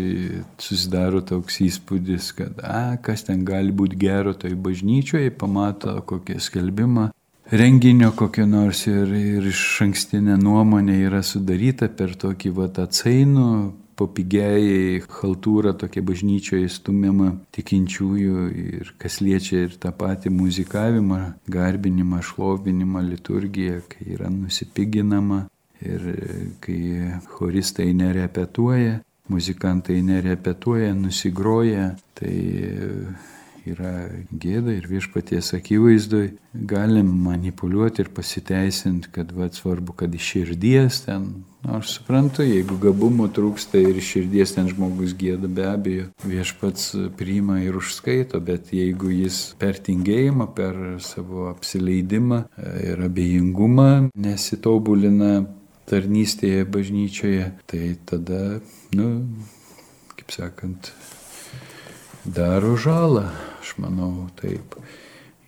susidaro 0.59 1.21
toks 1.23 1.61
įspūdis, 1.63 2.31
kad, 2.35 2.59
a, 2.59 2.97
kas 3.03 3.23
ten 3.27 3.45
gali 3.47 3.71
būti 3.71 3.99
gero 3.99 4.35
toj 4.35 4.57
bažnyčioje, 4.67 5.31
pamato 5.31 5.95
kokią 6.07 6.39
skelbimą, 6.43 7.09
renginio 7.51 8.11
kokio 8.15 8.45
nors 8.47 8.85
ir, 8.87 9.11
ir 9.11 9.47
iš 9.51 9.63
ankstinė 9.87 10.37
nuomonė 10.39 10.99
yra 11.07 11.23
sudaryta 11.23 11.87
per 11.87 12.15
tokį 12.19 12.53
vat 12.59 12.79
atsainų 12.83 13.47
popigiai 14.01 15.01
haltūra 15.21 15.75
tokia 15.77 16.01
bažnyčioje 16.05 16.69
stumiama 16.73 17.35
tikinčiųjų 17.55 18.45
ir 18.65 18.93
kas 19.01 19.19
liečia 19.21 19.67
ir 19.67 19.77
tą 19.81 19.93
patį 19.95 20.33
muzikavimą, 20.33 21.21
garbinimą, 21.51 22.23
šlovinimą, 22.25 23.05
liturgiją, 23.11 23.81
kai 23.91 24.09
yra 24.17 24.31
nusipiginama 24.33 25.43
ir 25.81 26.07
kai 26.61 26.81
choristai 27.35 27.91
nerepetuoja, 27.97 28.99
muzikantai 29.31 30.01
nerepetuoja, 30.05 30.93
nusigroja, 30.97 31.91
tai 32.17 32.35
yra 33.69 34.09
gėda 34.31 34.73
ir 34.75 34.87
viešpaties 34.89 35.53
akivaizdoj. 35.57 36.31
Galim 36.67 37.11
manipuliuoti 37.25 38.03
ir 38.03 38.09
pasiteisinti, 38.15 39.11
kad 39.13 39.31
va, 39.35 39.47
svarbu, 39.53 39.95
kad 39.97 40.15
iš 40.15 40.27
širdies 40.33 41.01
ten, 41.05 41.27
nors 41.63 41.93
suprantu, 41.95 42.43
jeigu 42.43 42.75
gabumo 42.81 43.27
trūksta 43.31 43.79
ir 43.79 44.01
iš 44.01 44.09
širdies 44.15 44.55
ten 44.57 44.67
žmogus 44.71 45.13
gėda, 45.17 45.47
be 45.47 45.67
abejo, 45.69 46.09
viešpats 46.25 46.91
priima 47.19 47.61
ir 47.63 47.77
užskaito, 47.79 48.41
bet 48.43 48.73
jeigu 48.75 49.13
jis 49.13 49.39
per 49.61 49.79
tingėjimą, 49.79 50.49
per 50.57 50.81
savo 51.05 51.47
apsileidimą 51.53 52.43
ir 52.81 53.05
abejingumą 53.07 53.91
nesitobulina 54.17 55.45
tarnystėje 55.91 56.65
bažnyčioje, 56.71 57.47
tai 57.67 57.95
tada, 58.07 58.59
nu, 58.95 59.07
kaip 60.15 60.31
sakant, 60.31 60.91
daro 62.25 62.75
žalą, 62.79 63.25
aš 63.71 63.79
manau 63.79 64.29
taip. 64.35 64.75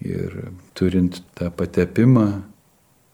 Ir 0.03 0.51
turint 0.75 1.22
tą 1.36 1.50
patepimą, 1.51 2.44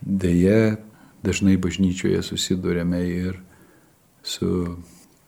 dėje 0.02 0.78
dažnai 1.24 1.58
bažnyčioje 1.58 2.22
susidurėme 2.24 3.02
ir 3.06 3.42
su 4.24 4.78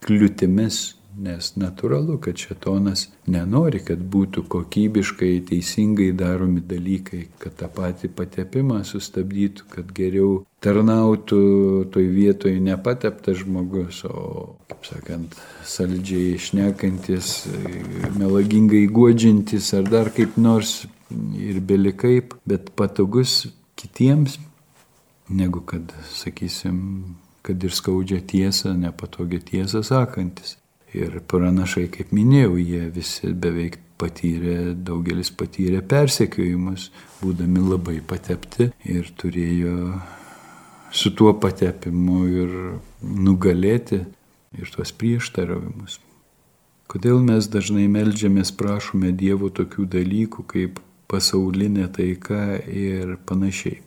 kliūtimis, 0.02 0.96
nes 1.18 1.52
natūralu, 1.60 2.16
kad 2.22 2.38
šetonas 2.40 3.06
nenori, 3.30 3.82
kad 3.84 4.00
būtų 4.12 4.44
kokybiškai, 4.52 5.32
teisingai 5.48 6.10
daromi 6.16 6.62
dalykai, 6.64 7.26
kad 7.42 7.56
tą 7.60 7.68
patį 7.72 8.10
patepimą 8.16 8.80
sustabdytų, 8.88 9.66
kad 9.72 9.92
geriau 9.96 10.42
tarnautų 10.62 11.42
toj 11.92 12.06
vietoj 12.14 12.56
nepateptas 12.62 13.42
žmogus, 13.42 14.02
o, 14.08 14.54
kaip 14.70 14.86
sakant, 14.88 15.36
saldžiai 15.68 16.36
išnekantis, 16.38 17.34
melagingai 18.18 18.86
godžiantis 18.86 19.72
ar 19.78 19.90
dar 19.90 20.12
kaip 20.14 20.38
nors 20.40 20.82
ir 21.36 21.60
belikaip, 21.60 22.36
bet 22.48 22.72
patogus 22.78 23.50
kitiems, 23.76 24.38
negu 25.28 25.60
kad, 25.66 25.92
sakysim, 26.12 26.78
kad 27.42 27.62
ir 27.64 27.74
skaudžią 27.74 28.22
tiesą, 28.32 28.74
nepatogią 28.78 29.42
tiesą 29.52 29.82
sakantis. 29.86 30.56
Ir 30.92 31.22
pranašai, 31.28 31.86
kaip 31.92 32.10
minėjau, 32.12 32.58
jie 32.60 32.86
visi 32.92 33.32
beveik 33.32 33.78
patyrė, 34.00 34.74
daugelis 34.76 35.30
patyrė 35.32 35.80
persekiojimus, 35.88 36.90
būdami 37.22 37.62
labai 37.64 38.00
patepti 38.04 38.68
ir 38.84 39.08
turėjo 39.16 39.76
su 40.92 41.14
tuo 41.16 41.32
patepimu 41.40 42.18
ir 42.28 42.56
nugalėti 43.00 44.02
ir 44.58 44.72
tuos 44.74 44.92
prieštaravimus. 44.92 46.00
Kodėl 46.92 47.22
mes 47.24 47.48
dažnai 47.48 47.86
melžiamės, 47.88 48.52
prašome 48.52 49.14
Dievo 49.16 49.48
tokių 49.48 49.86
dalykų 49.94 50.44
kaip 50.50 50.82
pasaulinė 51.08 51.88
taika 51.96 52.58
ir 52.68 53.16
panašiai. 53.28 53.80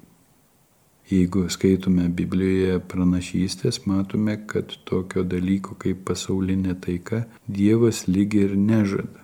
Jeigu 1.06 1.44
skaitume 1.54 2.08
Biblijoje 2.10 2.80
pranašystės, 2.90 3.84
matome, 3.86 4.40
kad 4.50 4.72
tokio 4.90 5.22
dalyko 5.22 5.76
kaip 5.78 6.02
pasaulinė 6.08 6.74
taika 6.82 7.28
Dievas 7.46 8.08
lyg 8.10 8.34
ir 8.40 8.56
nežada. 8.58 9.22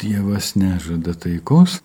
Dievas 0.00 0.52
nežada 0.60 1.14
taikos? 1.16 1.78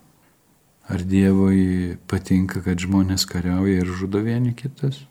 Ar 0.91 1.00
Dievui 1.00 1.95
patinka, 2.12 2.60
kad 2.62 2.84
žmonės 2.84 3.24
kariauja 3.31 3.86
ir 3.86 3.95
žudo 4.01 4.19
vieni 4.25 4.51
kitus? 4.51 5.05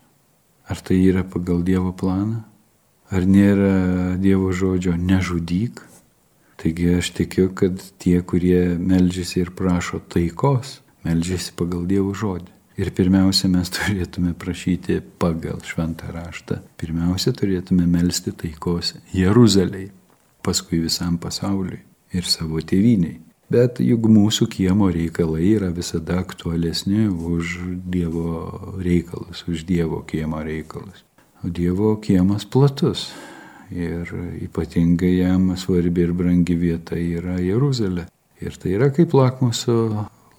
Ar 0.68 0.84
tai 0.84 1.00
yra 1.00 1.24
pagal 1.24 1.64
Dievo 1.64 1.96
planą? 1.96 2.44
Ar 3.08 3.24
nėra 3.24 4.20
Dievo 4.20 4.52
žodžio 4.52 4.98
nežudyk? 5.00 5.80
Taigi 6.60 6.92
aš 7.00 7.10
tikiu, 7.16 7.50
kad 7.56 7.80
tie, 8.00 8.20
kurie 8.20 8.76
melžiasi 8.76 9.42
ir 9.42 9.56
prašo 9.56 10.04
taikos, 10.12 10.82
melžiasi 11.08 11.56
pagal 11.56 11.88
Dievo 11.88 12.12
žodį. 12.12 12.53
Ir 12.74 12.90
pirmiausia, 12.90 13.46
mes 13.52 13.68
turėtume 13.70 14.32
prašyti 14.34 14.96
pagal 15.22 15.60
šventą 15.62 16.08
raštą. 16.10 16.58
Pirmiausia, 16.80 17.30
turėtume 17.30 17.86
melstį 17.86 18.32
taikos 18.40 18.96
Jeruzaliai, 19.14 19.92
paskui 20.42 20.80
visam 20.82 21.14
pasauliui 21.22 21.84
ir 22.18 22.26
savo 22.26 22.58
tėviniai. 22.58 23.20
Bet 23.54 23.78
juk 23.84 24.08
mūsų 24.10 24.48
kiemo 24.50 24.88
reikalai 24.90 25.52
yra 25.52 25.68
visada 25.70 26.16
aktualesni 26.18 27.06
už 27.06 27.60
Dievo 27.94 28.74
reikalus, 28.82 29.44
už 29.46 29.62
Dievo 29.68 30.00
kiemo 30.08 30.42
reikalus. 30.42 31.04
O 31.44 31.52
Dievo 31.54 31.92
kiemas 32.02 32.42
platus. 32.48 33.12
Ir 33.70 34.10
ypatingai 34.42 35.12
jam 35.20 35.52
svarbi 35.60 36.08
ir 36.08 36.16
brangi 36.16 36.58
vieta 36.58 36.98
yra 36.98 37.38
Jeruzalė. 37.38 38.08
Ir 38.42 38.58
tai 38.58 38.74
yra 38.74 38.90
kaip 38.90 39.14
lakmuso 39.14 39.78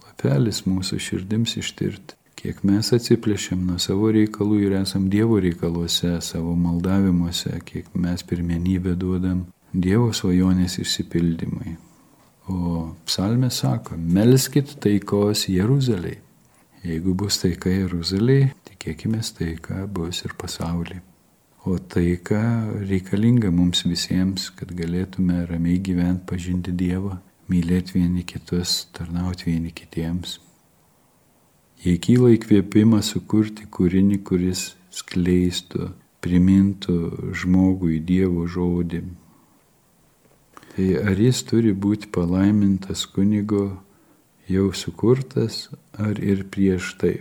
lapelis 0.04 0.66
mūsų 0.68 1.00
širdims 1.00 1.56
ištirti. 1.62 2.20
Kiek 2.46 2.60
mes 2.62 2.86
atsiplėšiam 2.94 3.64
nuo 3.66 3.74
savo 3.82 4.06
reikalų 4.14 4.60
ir 4.62 4.74
esam 4.78 5.08
Dievo 5.10 5.40
reikaluose, 5.42 6.12
savo 6.22 6.52
maldavimuose, 6.54 7.56
kiek 7.66 7.88
mes 7.98 8.22
pirmenybę 8.22 8.92
duodam 9.00 9.40
Dievo 9.74 10.12
svajonės 10.14 10.76
išsipildymai. 10.78 11.72
O 12.46 12.84
psalmė 13.08 13.50
sako, 13.50 13.98
melskit 13.98 14.76
taikos 14.78 15.48
Jeruzaliai. 15.50 16.20
Jeigu 16.86 17.16
bus 17.18 17.40
taika 17.42 17.74
Jeruzaliai, 17.74 18.52
tikėkime 18.70 19.26
taika 19.40 19.82
bus 19.90 20.22
ir 20.22 20.38
pasaulyje. 20.38 21.02
O 21.66 21.80
taika 21.82 22.44
reikalinga 22.78 23.50
mums 23.50 23.82
visiems, 23.90 24.52
kad 24.54 24.70
galėtume 24.70 25.42
ramiai 25.50 25.82
gyventi, 25.82 26.28
pažinti 26.30 26.78
Dievą, 26.78 27.18
mylėti 27.50 27.98
vieni 27.98 28.22
kitus, 28.22 28.84
tarnauti 28.94 29.50
vieni 29.50 29.74
kitiems. 29.74 30.38
Jei 31.84 32.00
kyla 32.00 32.32
įkvėpimas 32.36 33.12
sukurti 33.12 33.66
kūrinį, 33.70 34.22
kuris 34.24 34.70
skleistų, 34.94 35.90
primintų 36.24 36.98
žmogui 37.36 38.00
Dievo 38.02 38.46
žodį, 38.50 39.02
tai 40.72 40.88
ar 41.00 41.20
jis 41.20 41.42
turi 41.46 41.74
būti 41.76 42.08
palaimintas 42.12 43.04
kunigo 43.12 43.68
jau 44.48 44.70
sukurtas, 44.72 45.66
ar 45.98 46.18
ir 46.22 46.46
prieš 46.50 46.94
tai. 47.00 47.14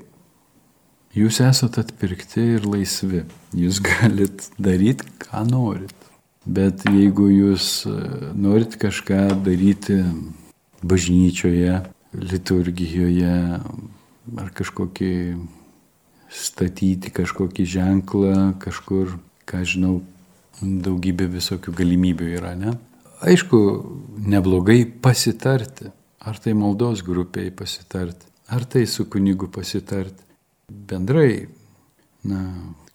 Jūs 1.15 1.39
esate 1.39 1.79
atpirkti 1.85 2.43
ir 2.57 2.65
laisvi. 2.67 3.23
Jūs 3.55 3.79
galit 3.83 4.49
daryti, 4.59 5.07
ką 5.23 5.45
norit. 5.47 5.95
Bet 6.45 6.83
jeigu 6.85 7.29
jūs 7.31 7.85
e, 7.87 7.93
norit 8.35 8.75
kažką 8.77 9.21
daryti 9.45 10.01
bažnyčioje, 10.85 11.79
liturgijoje, 12.19 13.37
ar 14.37 14.49
kažkokį 14.55 15.13
statyti 16.35 17.11
kažkokį 17.13 17.65
ženklą, 17.69 18.35
kažkur, 18.61 19.17
ką 19.47 19.61
žinau, 19.67 19.99
daugybė 20.61 21.27
visokių 21.31 21.73
galimybių 21.75 22.31
yra, 22.39 22.55
ne? 22.57 22.75
Aišku, 23.25 23.59
neblogai 24.19 24.83
pasitarti. 24.85 25.91
Ar 26.25 26.39
tai 26.41 26.55
maldos 26.57 27.03
grupiai 27.05 27.51
pasitarti, 27.53 28.25
ar 28.49 28.63
tai 28.65 28.87
su 28.89 29.03
kunigu 29.05 29.45
pasitarti 29.53 30.23
bendrai, 30.89 31.45
na, 32.25 32.39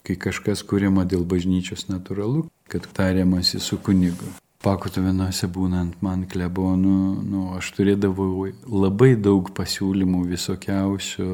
kai 0.03 0.17
kažkas 0.19 0.65
kuriama 0.67 1.05
dėl 1.07 1.23
bažnyčios 1.23 1.87
natūralu, 1.87 2.49
kad 2.67 2.89
tariamasi 2.97 3.63
su 3.63 3.79
kunigu. 3.79 4.33
Pakutuvinuose 4.61 5.49
būnant 5.49 6.03
man 6.05 6.27
klebonu, 6.29 6.97
nu, 7.25 7.47
aš 7.57 7.71
turėdavau 7.79 8.51
labai 8.69 9.15
daug 9.17 9.49
pasiūlymų 9.57 10.27
visokiausių 10.35 11.29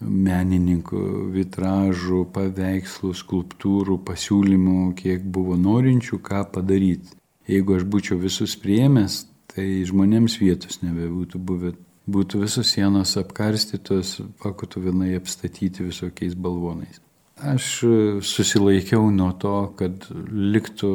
menininkų, 0.00 1.02
vitražų, 1.36 2.24
paveikslų, 2.34 3.12
skulptūrų, 3.16 4.00
pasiūlymų, 4.08 4.80
kiek 4.98 5.22
buvo 5.22 5.54
norinčių 5.56 6.18
ką 6.26 6.42
padaryti. 6.52 7.14
Jeigu 7.46 7.78
aš 7.78 7.86
būčiau 7.86 8.18
visus 8.20 8.58
priemęs, 8.58 9.22
tai 9.54 9.86
žmonėms 9.86 10.40
vietos 10.42 10.82
nebebūtų 10.82 11.40
buvę 11.40 11.76
būtų 12.06 12.42
visos 12.44 12.70
sienos 12.70 13.16
apkarstytos, 13.18 14.20
pakutų 14.42 14.84
vienai 14.88 15.14
apstatyti 15.18 15.86
visokiais 15.86 16.36
balvonais. 16.38 17.00
Aš 17.36 17.84
susilaikiau 18.24 19.10
nuo 19.12 19.32
to, 19.36 19.56
kad 19.76 20.06
liktų 20.32 20.92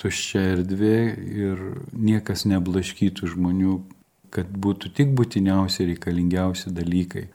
tuščia 0.00 0.42
erdvė 0.54 0.98
ir 1.44 1.62
niekas 1.92 2.44
neblaškytų 2.50 3.32
žmonių, 3.34 3.78
kad 4.34 4.50
būtų 4.50 4.92
tik 4.96 5.14
būtiniausi 5.16 5.88
reikalingiausi 5.92 6.72
dalykai. 6.76 7.26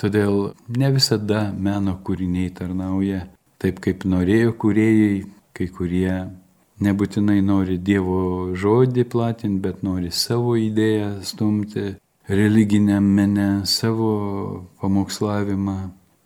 Todėl 0.00 0.52
ne 0.68 0.90
visada 0.92 1.46
meno 1.54 1.94
kūriniai 2.04 2.50
tarnauja 2.58 3.24
taip, 3.62 3.78
kaip 3.80 4.04
norėjo 4.04 4.56
kūrėjai, 4.60 5.24
kai 5.54 5.68
kurie 5.72 6.14
nebūtinai 6.84 7.38
nori 7.46 7.78
Dievo 7.78 8.52
žodį 8.58 9.06
platinti, 9.08 9.62
bet 9.62 9.84
nori 9.86 10.10
savo 10.10 10.56
idėją 10.58 11.20
stumti 11.24 11.94
religiniam 12.28 13.04
mene 13.04 13.48
savo 13.68 14.10
pamokslavimą. 14.82 15.78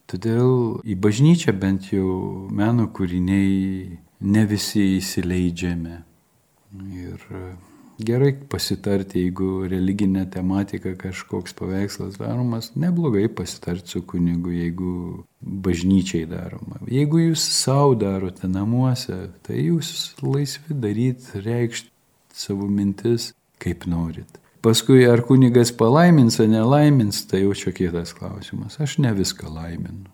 Todėl 0.09 0.81
į 0.89 0.97
bažnyčią 0.97 1.53
bent 1.53 1.91
jau 1.93 2.49
meno 2.49 2.89
kūriniai 2.97 3.99
ne 4.21 4.45
visi 4.49 4.85
įsileidžiame. 4.99 6.03
Ir 6.95 7.25
gerai 7.99 8.33
pasitarti, 8.51 9.25
jeigu 9.25 9.67
religinė 9.71 10.27
tematika 10.31 10.95
kažkoks 10.99 11.57
paveikslas 11.59 12.19
daromas, 12.21 12.73
neblogai 12.79 13.27
pasitarti 13.33 13.95
su 13.95 14.03
kunigu, 14.07 14.53
jeigu 14.55 14.93
bažnyčiai 15.41 16.27
daroma. 16.31 16.81
Jeigu 16.87 17.23
jūs 17.29 17.47
savo 17.59 17.95
darote 17.99 18.51
namuose, 18.51 19.29
tai 19.47 19.63
jūs 19.69 20.13
laisvi 20.23 20.77
daryti, 20.79 21.43
reikšti 21.45 21.91
savo 22.39 22.69
mintis, 22.71 23.33
kaip 23.63 23.89
norit. 23.91 24.39
Paskui 24.63 25.05
ar 25.07 25.23
kunigas 25.27 25.71
palaimins 25.75 26.39
ar 26.43 26.49
nelaimins, 26.51 27.23
tai 27.31 27.45
jau 27.45 27.55
čia 27.55 27.73
kitas 27.75 28.13
klausimas. 28.15 28.79
Aš 28.83 28.99
ne 29.03 29.15
viską 29.15 29.51
laiminu. 29.55 30.11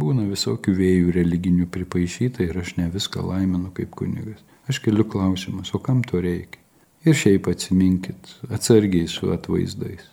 Būna 0.00 0.24
visokių 0.26 0.74
vėjų 0.74 1.12
religinių 1.14 1.68
pripaišyta 1.70 2.42
ir 2.42 2.58
aš 2.58 2.74
ne 2.80 2.88
viską 2.90 3.22
laiminu 3.22 3.70
kaip 3.76 3.92
kunigas. 3.94 4.40
Aš 4.68 4.80
keliu 4.82 5.06
klausimus, 5.06 5.70
o 5.76 5.78
kam 5.78 6.02
to 6.02 6.22
reikia? 6.24 6.60
Ir 7.04 7.14
šiaip 7.20 7.50
atsiminkit, 7.52 8.32
atsargiai 8.48 9.06
su 9.12 9.30
atvaizdais. 9.34 10.08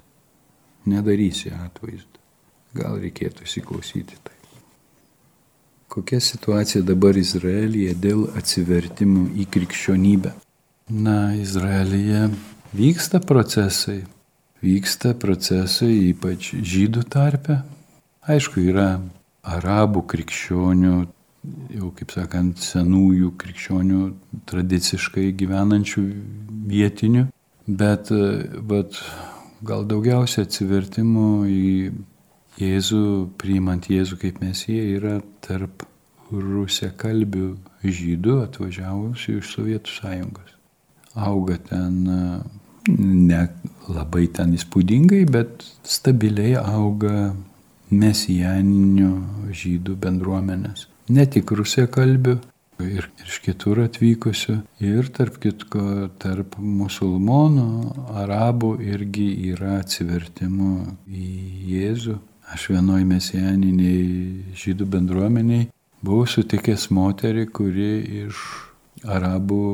Nedarysi 0.92 1.54
atvaizdų. 1.56 2.20
Gal 2.78 3.00
reikėtų 3.02 3.48
įsiklausyti 3.48 4.20
tai. 4.24 4.38
Kokia 5.92 6.22
situacija 6.24 6.86
dabar 6.88 7.18
Izraelyje 7.20 7.96
dėl 8.00 8.28
atsivertimų 8.40 9.26
į 9.44 9.48
krikščionybę? 9.52 10.32
Na, 10.92 11.18
Izraelyje 11.36 12.30
Vyksta 12.72 13.20
procesai, 13.20 14.06
vyksta 14.64 15.10
procesai 15.20 15.92
ypač 16.14 16.54
žydų 16.56 17.02
tarpe. 17.12 17.58
Aišku, 18.24 18.62
yra 18.64 19.02
arabų 19.48 20.04
krikščionių, 20.12 20.96
jau 21.76 21.90
kaip 21.98 22.14
sakant, 22.14 22.62
senųjų 22.62 23.34
krikščionių 23.42 24.02
tradiciškai 24.50 25.32
gyvenančių 25.40 26.04
vietinių, 26.72 27.26
bet 27.68 28.12
vat, 28.72 29.02
gal 29.66 29.86
daugiausia 29.90 30.46
atsivertimų 30.48 31.30
į 31.50 31.76
Jėzų, 32.62 33.04
priimant 33.42 33.88
Jėzų 33.90 34.18
kaip 34.22 34.42
mesiją, 34.44 34.84
yra 35.00 35.14
tarp 35.42 35.86
rusiakalbių 36.32 37.46
žydų 37.82 38.36
atvažiavusių 38.44 39.38
iš 39.40 39.54
Sovietų 39.56 39.94
sąjungos. 39.96 40.52
Auga 41.16 41.58
ten 41.70 42.04
ne 42.88 43.42
labai 43.90 44.28
ten 44.36 44.54
įspūdingai, 44.56 45.24
bet 45.32 45.66
stabiliai 45.88 46.54
auga 46.60 47.32
mesijaninių 47.92 49.12
žydų 49.52 49.98
bendruomenės. 50.00 50.88
Ne 51.12 51.26
tik 51.28 51.52
rusiakalbių, 51.58 52.38
ir 52.86 53.08
iš 53.26 53.40
kitur 53.46 53.82
atvykusių. 53.86 54.58
Ir 54.84 55.10
tarp 55.16 55.38
kitko, 55.42 56.10
tarp 56.22 56.58
musulmonų, 56.58 57.68
arabų 58.24 58.74
irgi 58.86 59.28
yra 59.52 59.80
atsivertimų 59.82 60.74
į 61.08 61.30
Jėzų. 61.72 62.18
Aš 62.52 62.68
vienoj 62.74 63.06
mesijaniniai 63.08 64.56
žydų 64.60 64.88
bendruomeniai 64.96 65.70
buvau 66.04 66.26
sutikęs 66.28 66.90
moterį, 66.92 67.46
kuri 67.54 67.92
iš 68.26 68.42
arabų 69.08 69.66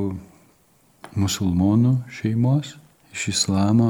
musulmonų 1.17 1.93
šeimos, 2.19 2.75
iš 3.17 3.27
islamo 3.33 3.89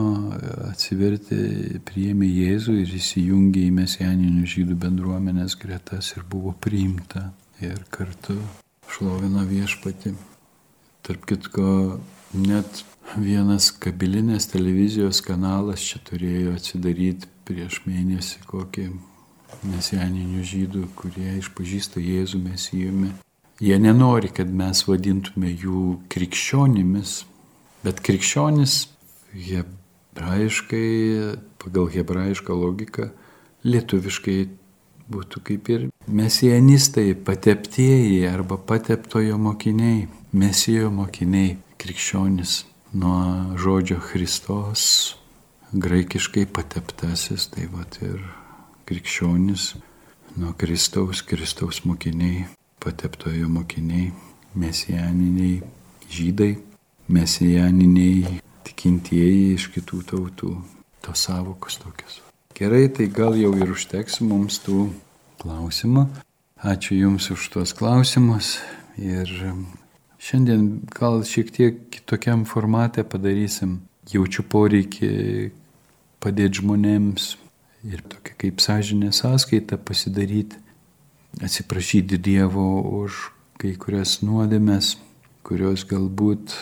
atsivertė, 0.69 1.81
priėmė 1.87 2.29
Jėzų 2.31 2.77
ir 2.83 2.93
įsijungė 2.95 3.65
į 3.67 3.73
mesijaninių 3.75 4.47
žydų 4.47 4.77
bendruomenės 4.79 5.57
gretas 5.59 6.13
ir 6.15 6.23
buvo 6.31 6.53
priimta. 6.63 7.31
Ir 7.59 7.81
kartu 7.91 8.37
šlovina 8.93 9.43
viešpati. 9.49 10.13
Tarp 11.03 11.27
kitko, 11.27 11.67
net 12.37 12.83
vienas 13.19 13.69
kabilinės 13.83 14.47
televizijos 14.53 15.19
kanalas 15.25 15.83
čia 15.83 15.99
turėjo 16.07 16.55
atsidaryti 16.55 17.27
prieš 17.47 17.81
mėnesį 17.87 18.43
kokį 18.47 18.89
mesianinių 19.67 20.43
žydų, 20.47 20.89
kurie 20.95 21.37
išpažįsta 21.41 22.03
Jėzų 22.03 22.43
mesijumi. 22.47 23.15
Jie 23.59 23.79
nenori, 23.81 24.29
kad 24.29 24.51
mes 24.53 24.83
vadintume 24.87 25.49
jų 25.49 25.97
krikščionimis, 26.13 27.23
bet 27.83 28.03
krikščionis 28.05 28.83
hebrajiškai, 29.33 30.87
pagal 31.61 31.89
hebrajišką 31.93 32.55
logiką, 32.55 33.09
lietuviškai 33.67 34.39
būtų 35.11 35.43
kaip 35.47 35.69
ir 35.71 35.85
mesianistai, 36.07 37.13
pateptieji 37.15 38.25
arba 38.27 38.57
pateptojo 38.57 39.37
mokiniai, 39.39 40.07
mesijo 40.33 40.91
mokiniai, 40.91 41.57
krikščionis 41.79 42.63
nuo 42.97 43.55
žodžio 43.59 43.99
Kristos, 44.03 45.15
graikiškai 45.73 46.47
pateptasis, 46.51 47.49
tai 47.51 47.67
va 47.71 47.85
ir 48.01 48.23
krikščionis 48.87 49.73
nuo 50.37 50.53
Kristaus, 50.57 51.21
Kristaus 51.27 51.83
mokiniai, 51.85 52.47
pateptojo 52.83 53.49
mokiniai, 53.51 54.11
mesianiniai 54.55 55.61
žydai, 56.11 56.53
mesianiniai 57.11 58.39
tikintieji 58.67 59.56
iš 59.56 59.69
kitų 59.75 60.03
tautų, 60.12 60.53
tos 61.06 61.25
savokos 61.27 61.80
tokios. 61.82 62.21
Gerai, 62.58 62.88
tai 62.89 63.08
gal 63.13 63.38
jau 63.38 63.51
ir 63.56 63.71
užteks 63.73 64.19
mums 64.25 64.60
tų 64.65 64.88
klausimų. 65.43 66.08
Ačiū 66.58 66.97
Jums 66.97 67.30
už 67.30 67.43
tuos 67.53 67.73
klausimus 67.77 68.56
ir 68.97 69.30
šiandien 70.17 70.63
gal 70.89 71.21
šiek 71.21 71.51
tiek 71.53 71.84
kitokiam 71.93 72.47
formatė 72.49 73.06
padarysim. 73.06 73.84
Jaučiu 74.10 74.41
poreikį 74.47 75.12
padėti 76.23 76.63
žmonėms 76.63 77.36
ir 77.86 78.01
tokia 78.10 78.34
kaip 78.41 78.63
sąžinė 78.63 79.12
sąskaita 79.13 79.77
pasidaryti, 79.77 80.58
atsiprašyti 81.43 82.17
Dievo 82.17 82.82
už 83.03 83.27
kai 83.62 83.75
kurias 83.77 84.21
nuodėmes, 84.25 84.95
kurios 85.45 85.86
galbūt 85.86 86.56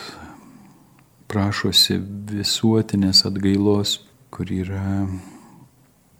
prašosi 1.30 1.98
visuotinės 2.32 3.24
atgailos, 3.28 4.00
kur 4.30 4.50
yra 4.52 5.06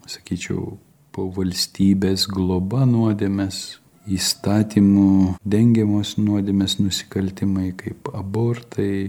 sakyčiau, 0.06 0.76
po 1.16 1.30
valstybės 1.32 2.26
globa 2.28 2.84
nuodėmės, 2.88 3.78
įstatymų 4.06 5.36
dengiamos 5.48 6.14
nuodėmės 6.20 6.76
nusikaltimai 6.78 7.70
kaip 7.80 8.10
abortai, 8.14 9.08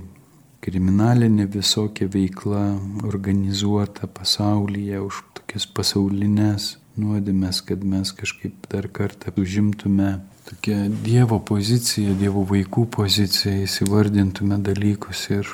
kriminalinė 0.64 1.46
visokia 1.54 2.08
veikla 2.12 2.64
organizuota 3.06 4.08
pasaulyje 4.08 5.04
už 5.04 5.22
tokias 5.38 5.68
pasaulinės 5.68 6.74
nuodėmės, 6.98 7.62
kad 7.68 7.84
mes 7.86 8.12
kažkaip 8.16 8.66
dar 8.72 8.88
kartą 8.90 9.36
užimtume 9.38 10.18
tokią 10.48 10.88
Dievo 11.06 11.40
poziciją, 11.52 12.16
Dievo 12.18 12.48
vaikų 12.48 12.88
poziciją, 12.98 13.68
įsivardintume 13.68 14.58
dalykus 14.66 15.28
ir 15.36 15.54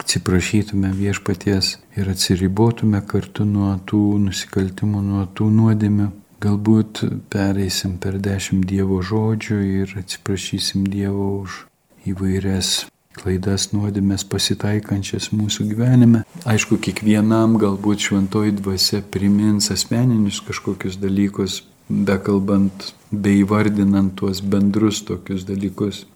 atsiprašytume 0.00 0.92
viešpaties 0.96 1.76
ir 1.96 2.08
atsiribotume 2.10 3.02
kartu 3.06 3.44
nuo 3.44 3.74
tų 3.86 4.02
nusikaltimų, 4.26 5.02
nuo 5.04 5.26
tų 5.36 5.50
nuodėmių. 5.54 6.08
Galbūt 6.40 7.02
pereisim 7.32 7.98
per 8.00 8.16
dešimt 8.16 8.64
Dievo 8.64 9.02
žodžių 9.04 9.58
ir 9.82 9.92
atsiprašysim 10.00 10.86
Dievo 10.88 11.26
už 11.42 11.66
įvairias 12.08 12.86
klaidas 13.20 13.70
nuodėmės 13.74 14.24
pasitaikančias 14.30 15.30
mūsų 15.36 15.66
gyvenime. 15.74 16.22
Aišku, 16.48 16.78
kiekvienam 16.80 17.58
galbūt 17.60 18.06
šventoji 18.06 18.54
dvasia 18.60 19.02
primins 19.02 19.68
asmeninius 19.74 20.40
kažkokius 20.46 20.96
dalykus, 21.02 21.60
bekalbant, 21.90 22.94
beivardinant 23.10 24.14
tuos 24.16 24.40
bendrus 24.40 25.02
tokius 25.04 25.44
dalykus. 25.48 26.06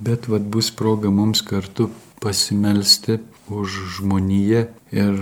Bet 0.00 0.28
vad 0.28 0.48
bus 0.48 0.70
proga 0.70 1.10
mums 1.10 1.42
kartu 1.44 1.90
pasimelsti 2.20 3.18
už 3.48 3.68
žmoniją 3.96 4.66
ir 4.92 5.18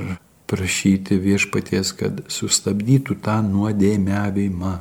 prašyti 0.49 1.19
viešpaties, 1.21 1.93
kad 1.93 2.23
sustabdytų 2.33 3.19
tą 3.25 3.41
nuodėmiavimą. 3.45 4.75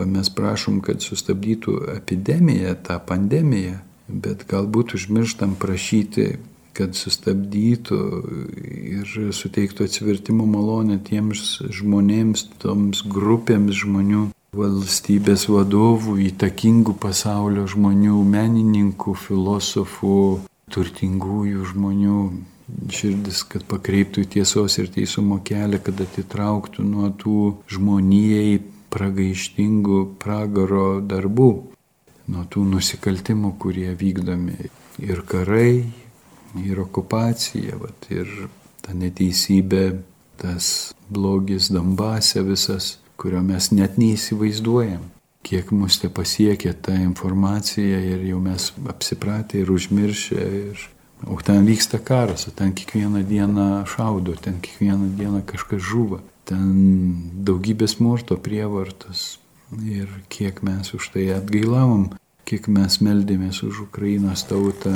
O 0.00 0.06
mes 0.08 0.30
prašom, 0.32 0.80
kad 0.80 1.04
sustabdytų 1.04 1.74
epidemiją, 1.92 2.76
tą 2.86 2.96
pandemiją, 3.04 3.82
bet 4.08 4.46
galbūt 4.48 4.96
užmirštam 4.96 5.58
prašyti, 5.60 6.38
kad 6.72 6.96
sustabdytų 6.96 7.98
ir 8.64 9.10
suteiktų 9.36 9.84
atsivertimo 9.88 10.46
malonę 10.48 10.96
tiems 11.04 11.58
žmonėms, 11.68 12.46
toms 12.62 13.04
grupėms 13.04 13.82
žmonių, 13.82 14.30
valstybės 14.52 15.46
vadovų, 15.48 16.18
įtakingų 16.28 16.92
pasaulio 17.00 17.62
žmonių, 17.72 18.18
menininkų, 18.34 19.14
filosofų, 19.16 20.16
turtingųjų 20.68 21.68
žmonių 21.70 22.18
širdis, 22.92 23.40
kad 23.48 23.64
pakreiptų 23.70 24.26
į 24.26 24.28
tiesos 24.36 24.76
ir 24.76 24.90
teisumo 24.92 25.40
kelią, 25.40 25.80
kad 25.80 26.04
atitrauktų 26.04 26.84
nuo 26.84 27.08
tų 27.16 27.38
žmonijai 27.72 28.60
pragaištingų 28.92 30.04
pragaro 30.20 31.00
darbų, 31.00 31.50
nuo 32.28 32.44
tų 32.52 32.68
nusikaltimų, 32.74 33.56
kurie 33.56 33.88
vykdomi 33.96 34.68
ir 35.00 35.24
karai, 35.32 35.86
ir 36.60 36.84
okupacija, 36.84 37.80
vat, 37.80 38.10
ir 38.12 38.28
ta 38.84 38.92
neteisybė, 38.92 39.86
tas 40.44 40.92
blogis 41.08 41.72
Dambase 41.72 42.44
visas, 42.44 42.98
kurio 43.22 43.42
mes 43.46 43.70
net 43.70 43.98
neįsivaizduojam 44.02 45.12
kiek 45.42 45.70
mus 45.74 45.98
te 45.98 46.08
pasiekia 46.08 46.72
ta 46.72 46.94
informacija 46.94 48.00
ir 48.06 48.24
jau 48.26 48.40
mes 48.40 48.70
apsipratę 48.88 49.62
ir 49.62 49.70
užmiršę. 49.70 50.42
Ir, 50.62 50.88
o 51.26 51.38
ten 51.42 51.66
vyksta 51.66 51.98
karas, 52.02 52.48
o 52.48 52.50
ten 52.50 52.72
kiekvieną 52.74 53.22
dieną 53.26 53.84
šaudo, 53.86 54.34
ten 54.34 54.60
kiekvieną 54.62 55.12
dieną 55.18 55.42
kažkas 55.46 55.82
žuva. 55.82 56.22
Ten 56.44 56.66
daugybė 57.46 57.86
smurto 57.86 58.38
prievartos. 58.38 59.38
Ir 59.86 60.10
kiek 60.28 60.62
mes 60.66 60.90
už 60.94 61.12
tai 61.14 61.30
atgailavom, 61.32 62.10
kiek 62.44 62.66
mes 62.68 62.98
meldėmės 63.00 63.62
už 63.64 63.86
Ukrainos 63.86 64.42
tautą, 64.44 64.92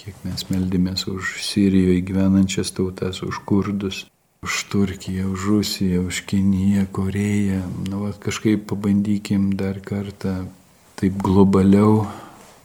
kiek 0.00 0.16
mes 0.24 0.48
meldėmės 0.50 1.06
už 1.06 1.36
Sirijoje 1.44 2.00
gyvenančias 2.08 2.72
tautas, 2.74 3.22
už 3.22 3.44
kurdus 3.46 4.06
už 4.48 4.64
Turkiją, 4.72 5.28
už 5.36 5.40
Rusiją, 5.44 6.06
už 6.08 6.24
Kiniją, 6.24 6.86
Koreją. 6.92 7.60
Nu, 7.90 8.00
va, 8.00 8.16
kažkaip 8.16 8.64
pabandykim 8.64 9.52
dar 9.52 9.76
kartą 9.84 10.48
taip 10.96 11.20
globaliau 11.20 12.08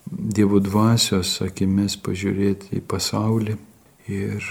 Dievo 0.07 0.59
dvasios 0.59 1.41
akimis 1.41 1.95
pažiūrėti 1.99 2.77
į 2.77 2.81
pasaulį 2.87 3.55
ir 4.11 4.47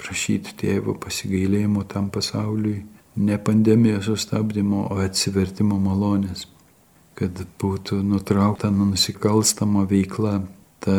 prašyti 0.00 0.56
tėvo 0.60 0.96
pasigailėjimo 1.00 1.84
tam 1.88 2.08
pasauliui, 2.12 2.82
ne 3.16 3.36
pandemijos 3.38 4.08
sustabdymo, 4.08 4.88
o 4.92 4.98
atsivertimo 5.04 5.78
malonės, 5.80 6.46
kad 7.18 7.32
būtų 7.60 8.00
nutraukta 8.02 8.72
nusikalstama 8.72 9.86
veikla, 9.88 10.40
ta 10.84 10.98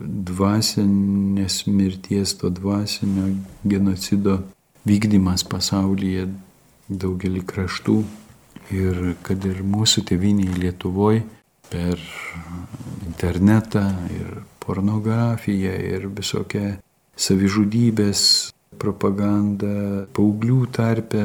dvasinės 0.00 1.62
mirties, 1.68 2.36
to 2.40 2.52
dvasinio 2.52 3.32
genocido 3.64 4.40
vykdymas 4.88 5.44
pasaulyje 5.48 6.26
daugelį 6.88 7.44
kraštų, 7.48 8.00
ir 8.72 9.14
kad 9.26 9.44
ir 9.48 9.62
mūsų 9.66 10.04
tėviniai 10.08 10.56
Lietuvoje 10.58 11.22
per 11.72 12.00
internetą 13.06 13.84
ir 14.12 14.42
pornografiją 14.62 15.72
ir 15.88 16.08
visokią 16.12 16.76
savižudybės 17.16 18.52
propagandą 18.80 20.06
paauglių 20.16 20.60
tarpe, 20.74 21.24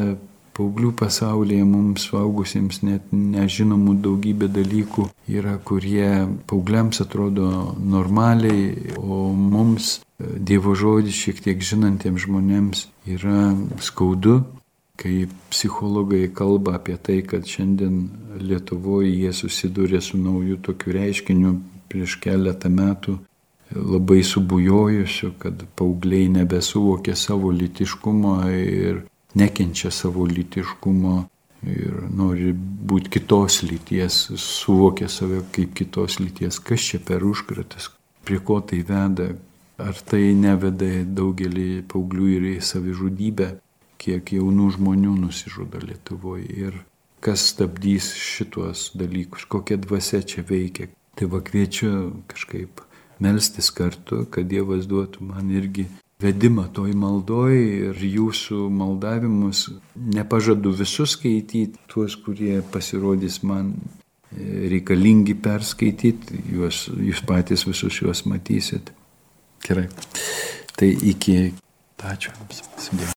paauglių 0.58 0.92
pasaulyje 0.98 1.66
mums 1.68 2.08
suaugusiems 2.10 2.82
net 2.86 3.14
nežinomų 3.14 3.98
daugybė 4.06 4.50
dalykų 4.56 5.08
yra, 5.30 5.58
kurie 5.62 6.10
paaugliams 6.50 7.02
atrodo 7.06 7.76
normaliai, 7.78 8.94
o 8.98 9.32
mums 9.32 10.00
Dievo 10.18 10.72
žodis 10.74 11.14
šiek 11.14 11.44
tiek 11.46 11.60
žinantiems 11.62 12.24
žmonėms 12.24 12.88
yra 13.06 13.52
skaudu, 13.86 14.40
kai 14.98 15.28
psichologai 15.52 16.24
kalba 16.34 16.80
apie 16.80 16.96
tai, 16.98 17.20
kad 17.22 17.46
šiandien 17.46 18.08
Lietuvoje 18.42 19.12
jie 19.14 19.34
susidūrė 19.38 20.02
su 20.02 20.18
nauju 20.18 20.58
tokiu 20.66 20.96
reiškiniu 20.98 21.54
prieš 21.92 22.18
keletą 22.24 22.72
metų 22.74 23.20
labai 23.76 24.24
subujojusiu, 24.26 25.36
kad 25.38 25.62
paaugliai 25.78 26.32
nebesuvokia 26.34 27.14
savo 27.16 27.52
litiškumo 27.54 28.40
ir 28.50 29.04
nekenčia 29.38 29.92
savo 29.94 30.26
litiškumo 30.26 31.18
ir 31.68 32.02
nori 32.14 32.54
būti 32.54 33.12
kitos 33.18 33.62
lyties, 33.66 34.20
suvokia 34.42 35.10
save 35.10 35.42
kaip 35.54 35.74
kitos 35.78 36.20
lyties. 36.22 36.60
Kas 36.64 36.86
čia 36.92 37.00
per 37.04 37.26
užkratas, 37.26 37.90
prie 38.26 38.40
ko 38.44 38.60
tai 38.62 38.84
veda, 38.88 39.32
ar 39.78 40.02
tai 40.10 40.34
neveda 40.38 41.04
daugelį 41.18 41.88
paauglių 41.92 42.28
ir 42.38 42.50
į 42.56 42.58
savižudybę, 42.66 43.50
kiek 44.02 44.34
jaunų 44.38 44.72
žmonių 44.78 45.16
nusižudo 45.24 45.82
Lietuvoje 45.84 46.48
ir 46.68 46.78
kas 47.24 47.50
stabdys 47.52 48.12
šitos 48.22 48.92
dalykus, 48.98 49.48
kokia 49.50 49.80
dvasia 49.82 50.22
čia 50.22 50.46
veikia. 50.46 50.92
Tai 51.18 51.30
va 51.34 51.42
kviečiu 51.42 52.22
kažkaip 52.30 52.84
melstis 53.20 53.72
kartu, 53.74 54.28
kad 54.30 54.46
Dievas 54.50 54.86
duotų 54.86 55.26
man 55.26 55.50
irgi 55.50 55.88
vedimą 56.22 56.68
toj 56.74 56.94
maldoj 56.98 57.58
ir 57.92 58.02
jūsų 58.02 58.68
maldavimus. 58.74 59.68
Nepažadu 59.96 60.74
visus 60.78 61.16
skaityti, 61.18 61.78
tuos, 61.92 62.18
kurie 62.24 62.62
pasirodys 62.74 63.42
man 63.44 63.74
e, 63.76 64.70
reikalingi 64.74 65.38
perskaityti, 65.38 66.42
juos, 66.54 66.88
jūs 66.90 67.22
patys 67.28 67.68
visus 67.70 68.02
juos 68.02 68.26
matysit. 68.30 68.94
Gerai. 69.68 69.90
Tai 70.78 70.90
iki. 71.12 71.40
Ačiū. 72.08 72.34
Sudėjau. 72.78 73.17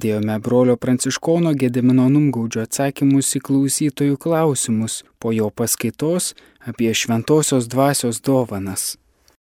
Girdėjome 0.00 0.38
brolio 0.40 0.78
pranciškono 0.80 1.50
Gedimino 1.60 2.06
Numgaudžio 2.08 2.62
atsakymus 2.64 3.34
į 3.36 3.42
klausytojų 3.44 4.16
klausimus 4.24 5.02
po 5.20 5.34
jo 5.36 5.50
paskaitos 5.52 6.30
apie 6.64 6.94
šventosios 6.96 7.68
dvasios 7.68 8.22
dovanas. 8.24 8.99